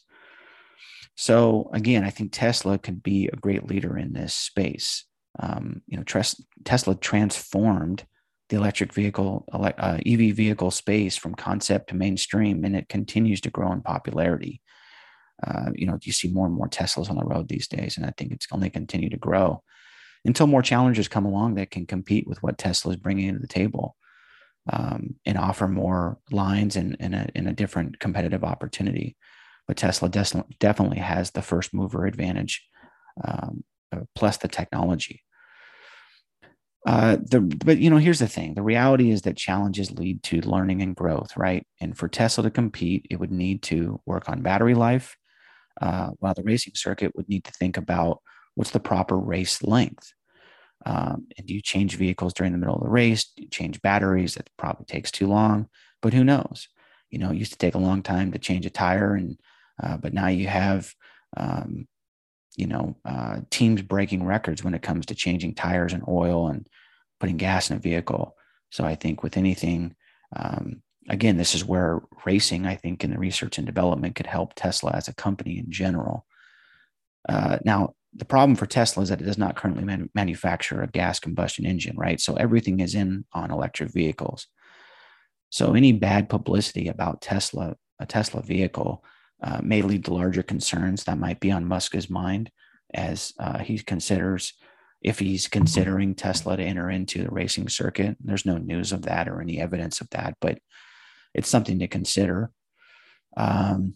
So 1.15 1.69
again, 1.73 2.03
I 2.03 2.11
think 2.11 2.31
Tesla 2.31 2.77
could 2.77 3.01
be 3.01 3.27
a 3.27 3.35
great 3.35 3.65
leader 3.65 3.97
in 3.97 4.13
this 4.13 4.35
space. 4.35 5.05
Um, 5.39 5.81
you 5.87 5.97
know, 5.97 6.03
Tesla 6.03 6.95
transformed 6.95 8.05
the 8.49 8.55
electric 8.55 8.93
vehicle, 8.93 9.45
uh, 9.51 9.97
EV 10.05 10.35
vehicle 10.35 10.71
space 10.71 11.17
from 11.17 11.35
concept 11.35 11.89
to 11.89 11.95
mainstream, 11.95 12.63
and 12.63 12.75
it 12.75 12.87
continues 12.87 13.41
to 13.41 13.49
grow 13.49 13.71
in 13.71 13.81
popularity. 13.81 14.61
Uh, 15.45 15.71
you 15.73 15.85
know, 15.85 15.97
you 16.01 16.11
see 16.11 16.31
more 16.31 16.47
and 16.47 16.55
more 16.55 16.69
Teslas 16.69 17.09
on 17.09 17.17
the 17.17 17.25
road 17.25 17.49
these 17.49 17.67
days, 17.67 17.97
and 17.97 18.05
I 18.05 18.13
think 18.17 18.31
it's 18.31 18.47
only 18.51 18.69
continue 18.69 19.09
to 19.09 19.17
grow 19.17 19.63
until 20.27 20.45
more 20.45 20.61
challengers 20.61 21.07
come 21.07 21.25
along 21.25 21.55
that 21.55 21.71
can 21.71 21.85
compete 21.85 22.27
with 22.27 22.43
what 22.43 22.57
Tesla 22.57 22.91
is 22.91 22.97
bringing 22.97 23.33
to 23.33 23.39
the 23.39 23.47
table 23.47 23.95
um, 24.71 25.15
and 25.25 25.37
offer 25.37 25.67
more 25.67 26.19
lines 26.31 26.75
and, 26.75 26.97
and, 26.99 27.15
a, 27.15 27.29
and 27.33 27.47
a 27.47 27.53
different 27.53 27.99
competitive 27.99 28.43
opportunity. 28.43 29.15
But 29.67 29.77
Tesla 29.77 30.09
des- 30.09 30.43
definitely 30.59 30.99
has 30.99 31.31
the 31.31 31.41
first 31.41 31.73
mover 31.73 32.05
advantage, 32.05 32.67
um, 33.25 33.63
uh, 33.93 34.01
plus 34.15 34.37
the 34.37 34.49
technology. 34.49 35.23
Uh, 36.85 37.17
the 37.21 37.41
but 37.41 37.79
you 37.79 37.89
know 37.89 37.97
here's 37.97 38.19
the 38.19 38.27
thing 38.27 38.53
the 38.53 38.61
reality 38.61 39.11
is 39.11 39.23
that 39.23 39.35
challenges 39.35 39.91
lead 39.91 40.23
to 40.23 40.39
learning 40.41 40.81
and 40.81 40.95
growth 40.95 41.35
right 41.35 41.67
and 41.81 41.97
for 41.97 42.07
tesla 42.07 42.43
to 42.45 42.49
compete 42.49 43.05
it 43.09 43.19
would 43.19 43.31
need 43.31 43.61
to 43.61 43.99
work 44.05 44.29
on 44.29 44.41
battery 44.41 44.73
life 44.73 45.17
uh, 45.81 46.11
while 46.19 46.33
the 46.33 46.43
racing 46.43 46.71
circuit 46.75 47.13
would 47.13 47.27
need 47.27 47.43
to 47.43 47.51
think 47.51 47.75
about 47.75 48.21
what's 48.55 48.71
the 48.71 48.79
proper 48.79 49.17
race 49.17 49.61
length 49.63 50.13
um, 50.85 51.27
and 51.37 51.47
do 51.47 51.53
you 51.53 51.61
change 51.61 51.95
vehicles 51.95 52.33
during 52.33 52.51
the 52.51 52.57
middle 52.57 52.75
of 52.75 52.83
the 52.83 52.89
race 52.89 53.31
you 53.35 53.47
change 53.49 53.81
batteries 53.81 54.35
that 54.35 54.49
probably 54.57 54.85
takes 54.85 55.11
too 55.11 55.27
long 55.27 55.67
but 56.01 56.13
who 56.13 56.23
knows 56.23 56.67
you 57.09 57.19
know 57.19 57.31
it 57.31 57.37
used 57.37 57.51
to 57.51 57.57
take 57.57 57.75
a 57.75 57.79
long 57.79 58.01
time 58.03 58.31
to 58.31 58.39
change 58.39 58.65
a 58.65 58.69
tire 58.69 59.15
and 59.15 59.37
uh, 59.81 59.97
but 59.97 60.13
now 60.13 60.27
you 60.27 60.47
have 60.47 60.93
um, 61.35 61.87
you 62.57 62.65
know, 62.65 62.97
uh, 63.05 63.39
teams 63.51 63.81
breaking 63.83 64.25
records 64.25 64.63
when 64.63 64.73
it 64.73 64.81
comes 64.81 65.05
to 65.05 65.15
changing 65.15 65.53
tires 65.53 65.93
and 65.93 66.03
oil 66.07 66.47
and 66.47 66.67
putting 67.19 67.37
gas 67.37 67.69
in 67.69 67.77
a 67.77 67.79
vehicle. 67.79 68.35
So 68.71 68.83
I 68.83 68.95
think 68.95 69.23
with 69.23 69.37
anything, 69.37 69.95
um, 70.35 70.81
again, 71.07 71.37
this 71.37 71.53
is 71.53 71.63
where 71.63 72.01
racing, 72.25 72.65
I 72.65 72.75
think, 72.75 73.03
in 73.03 73.11
the 73.11 73.19
research 73.19 73.59
and 73.59 73.67
development 73.67 74.15
could 74.15 74.25
help 74.25 74.53
Tesla 74.55 74.91
as 74.91 75.07
a 75.07 75.13
company 75.13 75.59
in 75.59 75.71
general. 75.71 76.25
Uh, 77.29 77.59
now, 77.63 77.93
the 78.15 78.25
problem 78.25 78.55
for 78.55 78.65
Tesla 78.65 79.03
is 79.03 79.09
that 79.09 79.21
it 79.21 79.25
does 79.25 79.37
not 79.37 79.55
currently 79.55 79.83
man- 79.83 80.09
manufacture 80.15 80.81
a 80.81 80.87
gas 80.87 81.19
combustion 81.19 81.65
engine, 81.65 81.95
right? 81.97 82.19
So 82.19 82.35
everything 82.35 82.79
is 82.79 82.95
in 82.95 83.25
on 83.33 83.51
electric 83.51 83.91
vehicles. 83.91 84.47
So 85.49 85.73
any 85.73 85.91
bad 85.93 86.29
publicity 86.29 86.87
about 86.87 87.21
Tesla, 87.21 87.75
a 87.99 88.05
Tesla 88.05 88.41
vehicle, 88.41 89.03
uh, 89.41 89.59
may 89.61 89.81
lead 89.81 90.05
to 90.05 90.13
larger 90.13 90.43
concerns 90.43 91.03
that 91.03 91.19
might 91.19 91.39
be 91.39 91.51
on 91.51 91.65
Musk's 91.65 92.09
mind 92.09 92.51
as 92.93 93.33
uh, 93.39 93.59
he 93.59 93.77
considers 93.79 94.53
if 95.01 95.19
he's 95.19 95.47
considering 95.47 96.15
Tesla 96.15 96.57
to 96.57 96.63
enter 96.63 96.89
into 96.89 97.23
the 97.23 97.29
racing 97.29 97.69
circuit. 97.69 98.17
There's 98.19 98.45
no 98.45 98.57
news 98.57 98.91
of 98.91 99.03
that 99.03 99.27
or 99.27 99.41
any 99.41 99.61
evidence 99.61 100.01
of 100.01 100.09
that, 100.09 100.35
but 100.41 100.57
it's 101.33 101.49
something 101.49 101.79
to 101.79 101.87
consider. 101.87 102.51
Um, 103.35 103.95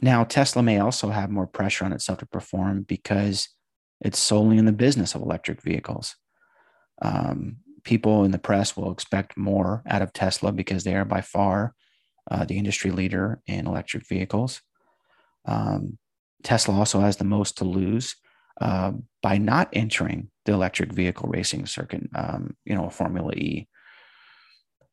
now, 0.00 0.24
Tesla 0.24 0.62
may 0.62 0.78
also 0.78 1.10
have 1.10 1.30
more 1.30 1.46
pressure 1.46 1.84
on 1.84 1.92
itself 1.92 2.18
to 2.18 2.26
perform 2.26 2.82
because 2.82 3.48
it's 4.00 4.18
solely 4.18 4.58
in 4.58 4.64
the 4.64 4.72
business 4.72 5.14
of 5.14 5.22
electric 5.22 5.62
vehicles. 5.62 6.16
Um, 7.02 7.58
people 7.82 8.24
in 8.24 8.30
the 8.30 8.38
press 8.38 8.76
will 8.76 8.92
expect 8.92 9.36
more 9.36 9.82
out 9.88 10.02
of 10.02 10.12
Tesla 10.12 10.52
because 10.52 10.84
they 10.84 10.94
are 10.94 11.04
by 11.04 11.20
far 11.20 11.74
uh, 12.30 12.44
the 12.44 12.58
industry 12.58 12.90
leader 12.90 13.40
in 13.46 13.66
electric 13.66 14.06
vehicles. 14.06 14.60
Um, 15.46 15.98
Tesla 16.42 16.74
also 16.74 17.00
has 17.00 17.16
the 17.16 17.24
most 17.24 17.58
to 17.58 17.64
lose 17.64 18.16
uh, 18.60 18.92
by 19.22 19.38
not 19.38 19.68
entering 19.72 20.30
the 20.44 20.52
electric 20.52 20.92
vehicle 20.92 21.28
racing 21.28 21.66
circuit, 21.66 22.02
um, 22.14 22.56
you 22.64 22.74
know, 22.74 22.90
Formula 22.90 23.32
E. 23.32 23.67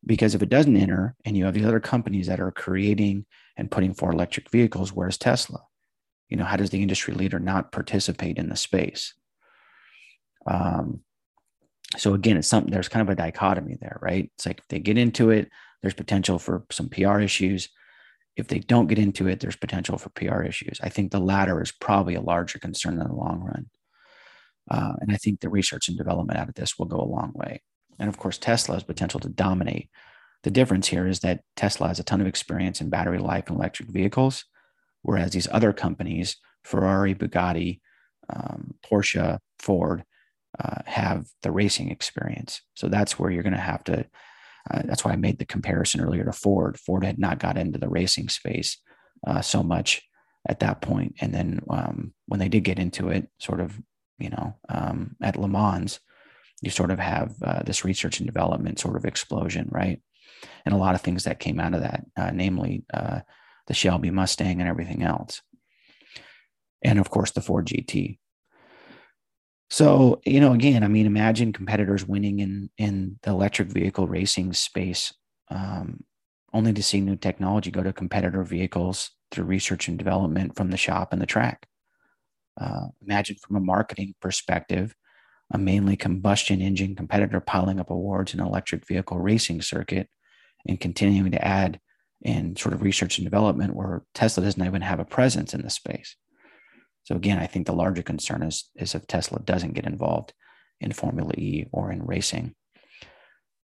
Because 0.05 0.35
if 0.35 0.41
it 0.41 0.49
doesn't 0.49 0.77
enter 0.77 1.15
and 1.25 1.35
you 1.35 1.45
have 1.45 1.53
the 1.53 1.65
other 1.65 1.79
companies 1.79 2.27
that 2.27 2.39
are 2.39 2.51
creating 2.51 3.25
and 3.57 3.71
putting 3.71 3.93
forward 3.93 4.15
electric 4.15 4.49
vehicles, 4.49 4.93
where's 4.93 5.17
Tesla? 5.17 5.63
You 6.29 6.37
know, 6.37 6.43
how 6.43 6.57
does 6.57 6.69
the 6.69 6.81
industry 6.81 7.13
leader 7.13 7.39
not 7.39 7.71
participate 7.71 8.37
in 8.37 8.49
the 8.49 8.55
space? 8.55 9.13
Um, 10.45 11.01
so 11.97 12.13
again, 12.13 12.37
it's 12.37 12.47
something, 12.47 12.71
there's 12.71 12.89
kind 12.89 13.07
of 13.07 13.11
a 13.11 13.15
dichotomy 13.15 13.77
there, 13.79 13.97
right? 14.01 14.29
It's 14.35 14.45
like 14.45 14.59
if 14.59 14.67
they 14.67 14.79
get 14.79 14.97
into 14.97 15.29
it, 15.29 15.49
there's 15.81 15.93
potential 15.93 16.39
for 16.39 16.65
some 16.71 16.89
PR 16.89 17.19
issues 17.19 17.69
if 18.35 18.47
they 18.47 18.59
don't 18.59 18.87
get 18.87 18.99
into 18.99 19.27
it, 19.27 19.39
there's 19.39 19.55
potential 19.55 19.97
for 19.97 20.09
PR 20.09 20.43
issues. 20.43 20.79
I 20.83 20.89
think 20.89 21.11
the 21.11 21.19
latter 21.19 21.61
is 21.61 21.71
probably 21.71 22.15
a 22.15 22.21
larger 22.21 22.59
concern 22.59 22.99
in 22.99 23.07
the 23.07 23.13
long 23.13 23.41
run. 23.41 23.69
Uh, 24.69 24.93
and 24.99 25.11
I 25.11 25.15
think 25.15 25.39
the 25.39 25.49
research 25.49 25.87
and 25.87 25.97
development 25.97 26.39
out 26.39 26.49
of 26.49 26.55
this 26.55 26.77
will 26.77 26.87
go 26.87 26.99
a 26.99 27.03
long 27.03 27.31
way. 27.33 27.61
And 27.99 28.10
of 28.10 28.17
course, 28.17 28.38
Tesla 28.38 28.75
has 28.75 28.84
potential 28.84 29.19
to 29.21 29.29
dominate. 29.29 29.89
The 30.43 30.51
difference 30.51 30.88
here 30.88 31.08
is 31.08 31.21
that 31.21 31.41
Tesla 31.55 31.88
has 31.88 31.99
a 31.99 32.03
ton 32.03 32.21
of 32.21 32.27
experience 32.27 32.81
in 32.81 32.89
battery 32.89 33.19
life 33.19 33.45
and 33.47 33.58
electric 33.58 33.89
vehicles, 33.89 34.45
whereas 35.01 35.31
these 35.31 35.47
other 35.51 35.73
companies, 35.73 36.38
Ferrari, 36.63 37.15
Bugatti, 37.15 37.79
um, 38.29 38.75
Porsche, 38.86 39.39
Ford, 39.60 40.03
uh, 40.60 40.81
have 40.86 41.25
the 41.41 41.51
racing 41.51 41.89
experience. 41.89 42.62
So 42.75 42.88
that's 42.88 43.17
where 43.17 43.31
you're 43.31 43.43
going 43.43 43.53
to 43.53 43.60
have 43.60 43.84
to 43.86 44.05
uh, 44.71 44.81
that's 44.86 45.05
why 45.05 45.12
I 45.12 45.15
made 45.15 45.38
the 45.38 45.45
comparison 45.45 46.01
earlier 46.01 46.25
to 46.25 46.31
Ford. 46.31 46.79
Ford 46.79 47.03
had 47.03 47.19
not 47.19 47.39
got 47.39 47.58
into 47.58 47.77
the 47.77 47.89
racing 47.89 48.29
space 48.29 48.77
uh, 49.25 49.41
so 49.41 49.62
much 49.62 50.01
at 50.47 50.60
that 50.60 50.81
point, 50.81 51.15
and 51.21 51.34
then 51.34 51.60
um, 51.69 52.13
when 52.27 52.39
they 52.39 52.49
did 52.49 52.63
get 52.63 52.79
into 52.79 53.10
it, 53.10 53.29
sort 53.39 53.60
of, 53.60 53.79
you 54.17 54.29
know, 54.29 54.55
um, 54.69 55.15
at 55.21 55.38
Le 55.38 55.47
Mans, 55.47 55.99
you 56.61 56.71
sort 56.71 56.91
of 56.91 56.99
have 56.99 57.35
uh, 57.43 57.63
this 57.63 57.85
research 57.85 58.19
and 58.19 58.27
development 58.27 58.79
sort 58.79 58.95
of 58.95 59.05
explosion, 59.05 59.67
right? 59.71 60.01
And 60.65 60.73
a 60.73 60.77
lot 60.77 60.95
of 60.95 61.01
things 61.01 61.23
that 61.23 61.39
came 61.39 61.59
out 61.59 61.73
of 61.73 61.81
that, 61.81 62.05
uh, 62.17 62.31
namely 62.33 62.83
uh, 62.93 63.21
the 63.67 63.73
Shelby 63.73 64.11
Mustang 64.11 64.61
and 64.61 64.69
everything 64.69 65.03
else, 65.03 65.41
and 66.83 66.99
of 66.99 67.09
course 67.09 67.31
the 67.31 67.41
Ford 67.41 67.67
GT. 67.67 68.19
So, 69.69 70.21
you 70.25 70.39
know, 70.39 70.53
again, 70.53 70.83
I 70.83 70.87
mean, 70.87 71.05
imagine 71.05 71.51
competitors 71.51 72.05
winning 72.05 72.39
in 72.39 72.69
in 72.77 73.19
the 73.23 73.31
electric 73.31 73.69
vehicle 73.69 74.07
racing 74.07 74.53
space, 74.53 75.13
um, 75.49 76.03
only 76.53 76.73
to 76.73 76.83
see 76.83 77.01
new 77.01 77.15
technology 77.15 77.71
go 77.71 77.83
to 77.83 77.91
competitor 77.91 78.43
vehicles 78.43 79.11
through 79.31 79.45
research 79.45 79.87
and 79.87 79.97
development 79.97 80.55
from 80.55 80.69
the 80.69 80.77
shop 80.77 81.11
and 81.11 81.21
the 81.21 81.25
track. 81.25 81.67
Uh, 82.59 82.87
imagine 83.01 83.35
from 83.41 83.57
a 83.57 83.59
marketing 83.59 84.13
perspective, 84.21 84.95
a 85.51 85.58
mainly 85.58 85.95
combustion 85.95 86.62
engine 86.62 86.95
competitor 86.95 87.39
piling 87.39 87.79
up 87.79 87.89
awards 87.89 88.34
in 88.34 88.39
electric 88.39 88.86
vehicle 88.88 89.19
racing 89.19 89.62
circuit 89.62 90.10
and 90.67 90.79
continuing 90.79 91.31
to 91.31 91.45
add 91.45 91.79
in 92.21 92.55
sort 92.55 92.73
of 92.73 92.81
research 92.81 93.17
and 93.17 93.25
development 93.25 93.75
where 93.75 94.03
Tesla 94.13 94.43
doesn't 94.43 94.65
even 94.65 94.81
have 94.81 94.99
a 94.99 95.05
presence 95.05 95.53
in 95.53 95.62
the 95.62 95.69
space. 95.69 96.15
So 97.03 97.15
again, 97.15 97.38
I 97.38 97.45
think 97.45 97.67
the 97.67 97.73
larger 97.73 98.01
concern 98.01 98.41
is 98.41 98.69
is 98.75 98.95
if 98.95 99.05
Tesla 99.05 99.39
doesn't 99.39 99.73
get 99.73 99.86
involved 99.86 100.34
in 100.81 100.91
Formula 100.91 101.31
E 101.38 101.67
or 101.71 101.91
in 101.91 102.03
racing. 102.03 102.55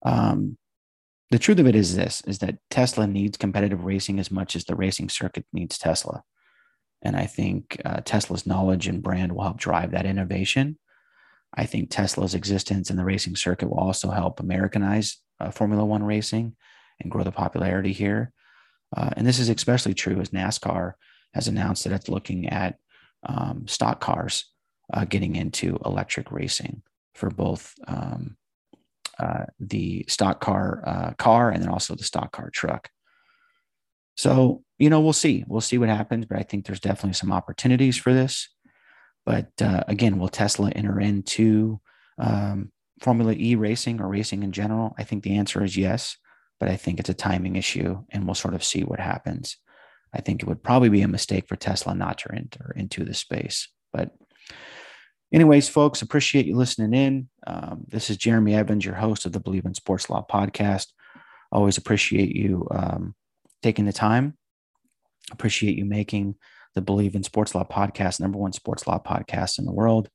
Um, 0.05 0.59
the 1.31 1.39
truth 1.39 1.59
of 1.59 1.67
it 1.67 1.75
is 1.75 1.97
this: 1.97 2.23
is 2.27 2.41
that 2.41 2.59
Tesla 2.69 3.07
needs 3.07 3.39
competitive 3.39 3.85
racing 3.85 4.19
as 4.19 4.31
much 4.31 4.57
as 4.57 4.65
the 4.65 4.75
racing 4.75 5.09
circuit 5.09 5.47
needs 5.53 5.79
Tesla, 5.79 6.23
and 7.01 7.17
I 7.17 7.25
think 7.25 7.81
uh, 7.85 8.03
Tesla's 8.05 8.47
knowledge 8.47 8.87
and 8.87 9.03
brand 9.03 9.33
will 9.33 9.45
help 9.45 9.59
drive 9.59 9.93
that 9.93 10.07
innovation. 10.07 10.79
I 11.55 11.67
think 11.67 11.91
Tesla's 11.91 12.35
existence 12.35 12.91
in 12.91 12.97
the 12.97 13.05
racing 13.05 13.37
circuit 13.37 13.69
will 13.69 13.79
also 13.79 14.11
help 14.11 14.41
Americanize 14.41 15.19
uh, 15.41 15.51
Formula 15.51 15.85
One 15.85 16.03
racing 16.03 16.55
and 17.01 17.11
grow 17.11 17.25
the 17.25 17.33
popularity 17.33 17.93
here. 17.93 18.33
Uh, 18.97 19.11
and 19.17 19.27
this 19.27 19.39
is 19.39 19.49
especially 19.49 19.95
true 19.95 20.21
as 20.21 20.31
NASCAR 20.31 20.93
has 21.35 21.49
announced 21.49 21.85
that 21.85 21.93
it's 21.93 22.09
looking 22.09 22.49
at 22.49 22.77
um, 23.25 23.67
stock 23.67 24.01
cars 24.01 24.47
uh, 24.93 25.05
getting 25.05 25.37
into 25.37 25.79
electric 25.85 26.33
racing 26.33 26.83
for 27.15 27.31
both 27.31 27.75
um, 27.87 28.37
uh, 29.19 29.45
the 29.59 30.05
stock 30.09 30.41
car 30.41 30.83
uh, 30.87 31.13
car 31.15 31.51
and 31.51 31.63
then 31.63 31.69
also 31.69 31.95
the 31.95 32.05
stock 32.05 32.33
car 32.33 32.51
truck. 32.51 32.89
So 34.17 34.63
you 34.79 34.91
know 34.91 35.01
we'll 35.01 35.13
see 35.13 35.45
we'll 35.47 35.61
see 35.61 35.79
what 35.79 35.89
happens, 35.89 36.27
but 36.27 36.39
I 36.39 36.43
think 36.43 36.67
there's 36.67 36.81
definitely 36.81 37.15
some 37.15 37.33
opportunities 37.33 37.97
for 37.97 38.13
this. 38.13 38.49
But 39.31 39.53
uh, 39.63 39.85
again, 39.87 40.19
will 40.19 40.29
Tesla 40.29 40.71
enter 40.71 40.99
into 40.99 41.81
um, 42.19 42.73
Formula 43.01 43.33
E 43.33 43.55
racing 43.55 44.01
or 44.01 44.09
racing 44.09 44.43
in 44.43 44.51
general? 44.51 44.93
I 44.99 45.05
think 45.05 45.23
the 45.23 45.37
answer 45.37 45.63
is 45.63 45.77
yes, 45.77 46.17
but 46.59 46.69
I 46.69 46.75
think 46.75 46.99
it's 46.99 47.11
a 47.11 47.15
timing 47.15 47.55
issue, 47.55 48.03
and 48.11 48.27
we'll 48.27 48.35
sort 48.35 48.55
of 48.55 48.65
see 48.65 48.83
what 48.83 48.99
happens. 48.99 49.57
I 50.13 50.21
think 50.21 50.43
it 50.43 50.49
would 50.49 50.65
probably 50.65 50.89
be 50.89 51.03
a 51.03 51.07
mistake 51.07 51.47
for 51.47 51.55
Tesla 51.55 51.95
not 51.95 52.19
to 52.19 52.35
enter 52.35 52.75
into 52.77 53.05
the 53.05 53.15
space. 53.15 53.69
But, 53.93 54.11
anyways, 55.33 55.69
folks, 55.69 56.03
appreciate 56.03 56.47
you 56.47 56.57
listening 56.57 56.93
in. 56.93 57.29
Um, 57.47 57.85
this 57.87 58.11
is 58.11 58.17
Jeremy 58.17 58.57
Evans, 58.57 58.85
your 58.85 58.97
host 58.97 59.27
of 59.27 59.33
the 59.33 59.41
Bleav 59.41 59.65
in 59.65 59.75
Sports 59.75 60.11
Law 60.11 60.27
podcast. 60.29 60.89
Always 61.53 61.79
appreciate 61.79 62.35
you 62.35 62.67
um, 62.73 63.15
taking 63.63 63.85
the 63.85 63.93
time. 63.93 64.37
Appreciate 65.31 65.79
you 65.79 65.85
making 65.85 66.35
the 66.75 66.83
Bleav 66.83 67.15
in 67.15 67.23
Sports 67.23 67.55
Law 67.55 67.65
podcast 67.65 68.21
number 68.21 68.39
one 68.39 68.53
sports 68.53 68.87
law 68.87 68.99
podcast 68.99 69.59
in 69.59 69.65
the 69.65 69.73
world. 69.73 70.09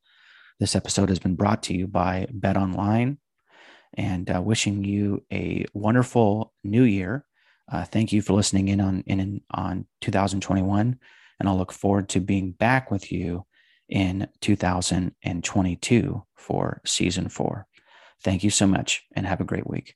This 0.60 0.76
episode 0.76 1.10
has 1.10 1.20
been 1.20 1.36
brought 1.36 1.63
to 1.63 1.74
you 1.74 1.88
by 1.88 2.28
Bet 2.32 2.58
Online 2.58 3.18
and 3.96 4.30
uh, 4.30 4.41
wishing 4.41 4.84
you 4.84 5.24
a 5.32 5.65
wonderful 5.74 6.54
new 6.63 6.84
year. 6.84 7.26
Uh, 7.72 7.84
thank 7.84 8.13
you 8.13 8.22
for 8.22 8.34
listening 8.34 8.68
in 8.68 8.80
on 8.80 9.04
in 9.08 9.41
on 9.52 9.86
2021, 10.02 11.00
and 11.39 11.50
I'll 11.50 11.58
look 11.58 11.72
forward 11.72 12.10
to 12.10 12.20
being 12.20 12.52
back 12.52 12.91
with 12.91 13.12
you 13.12 13.46
in 13.89 14.28
2022 14.41 16.24
for 16.36 16.82
season 16.86 17.30
four. 17.30 17.68
Thank 18.24 18.44
you 18.44 18.50
so 18.50 18.68
much, 18.68 19.04
and 19.15 19.26
have 19.26 19.41
a 19.41 19.46
great 19.46 19.68
week. 19.68 19.96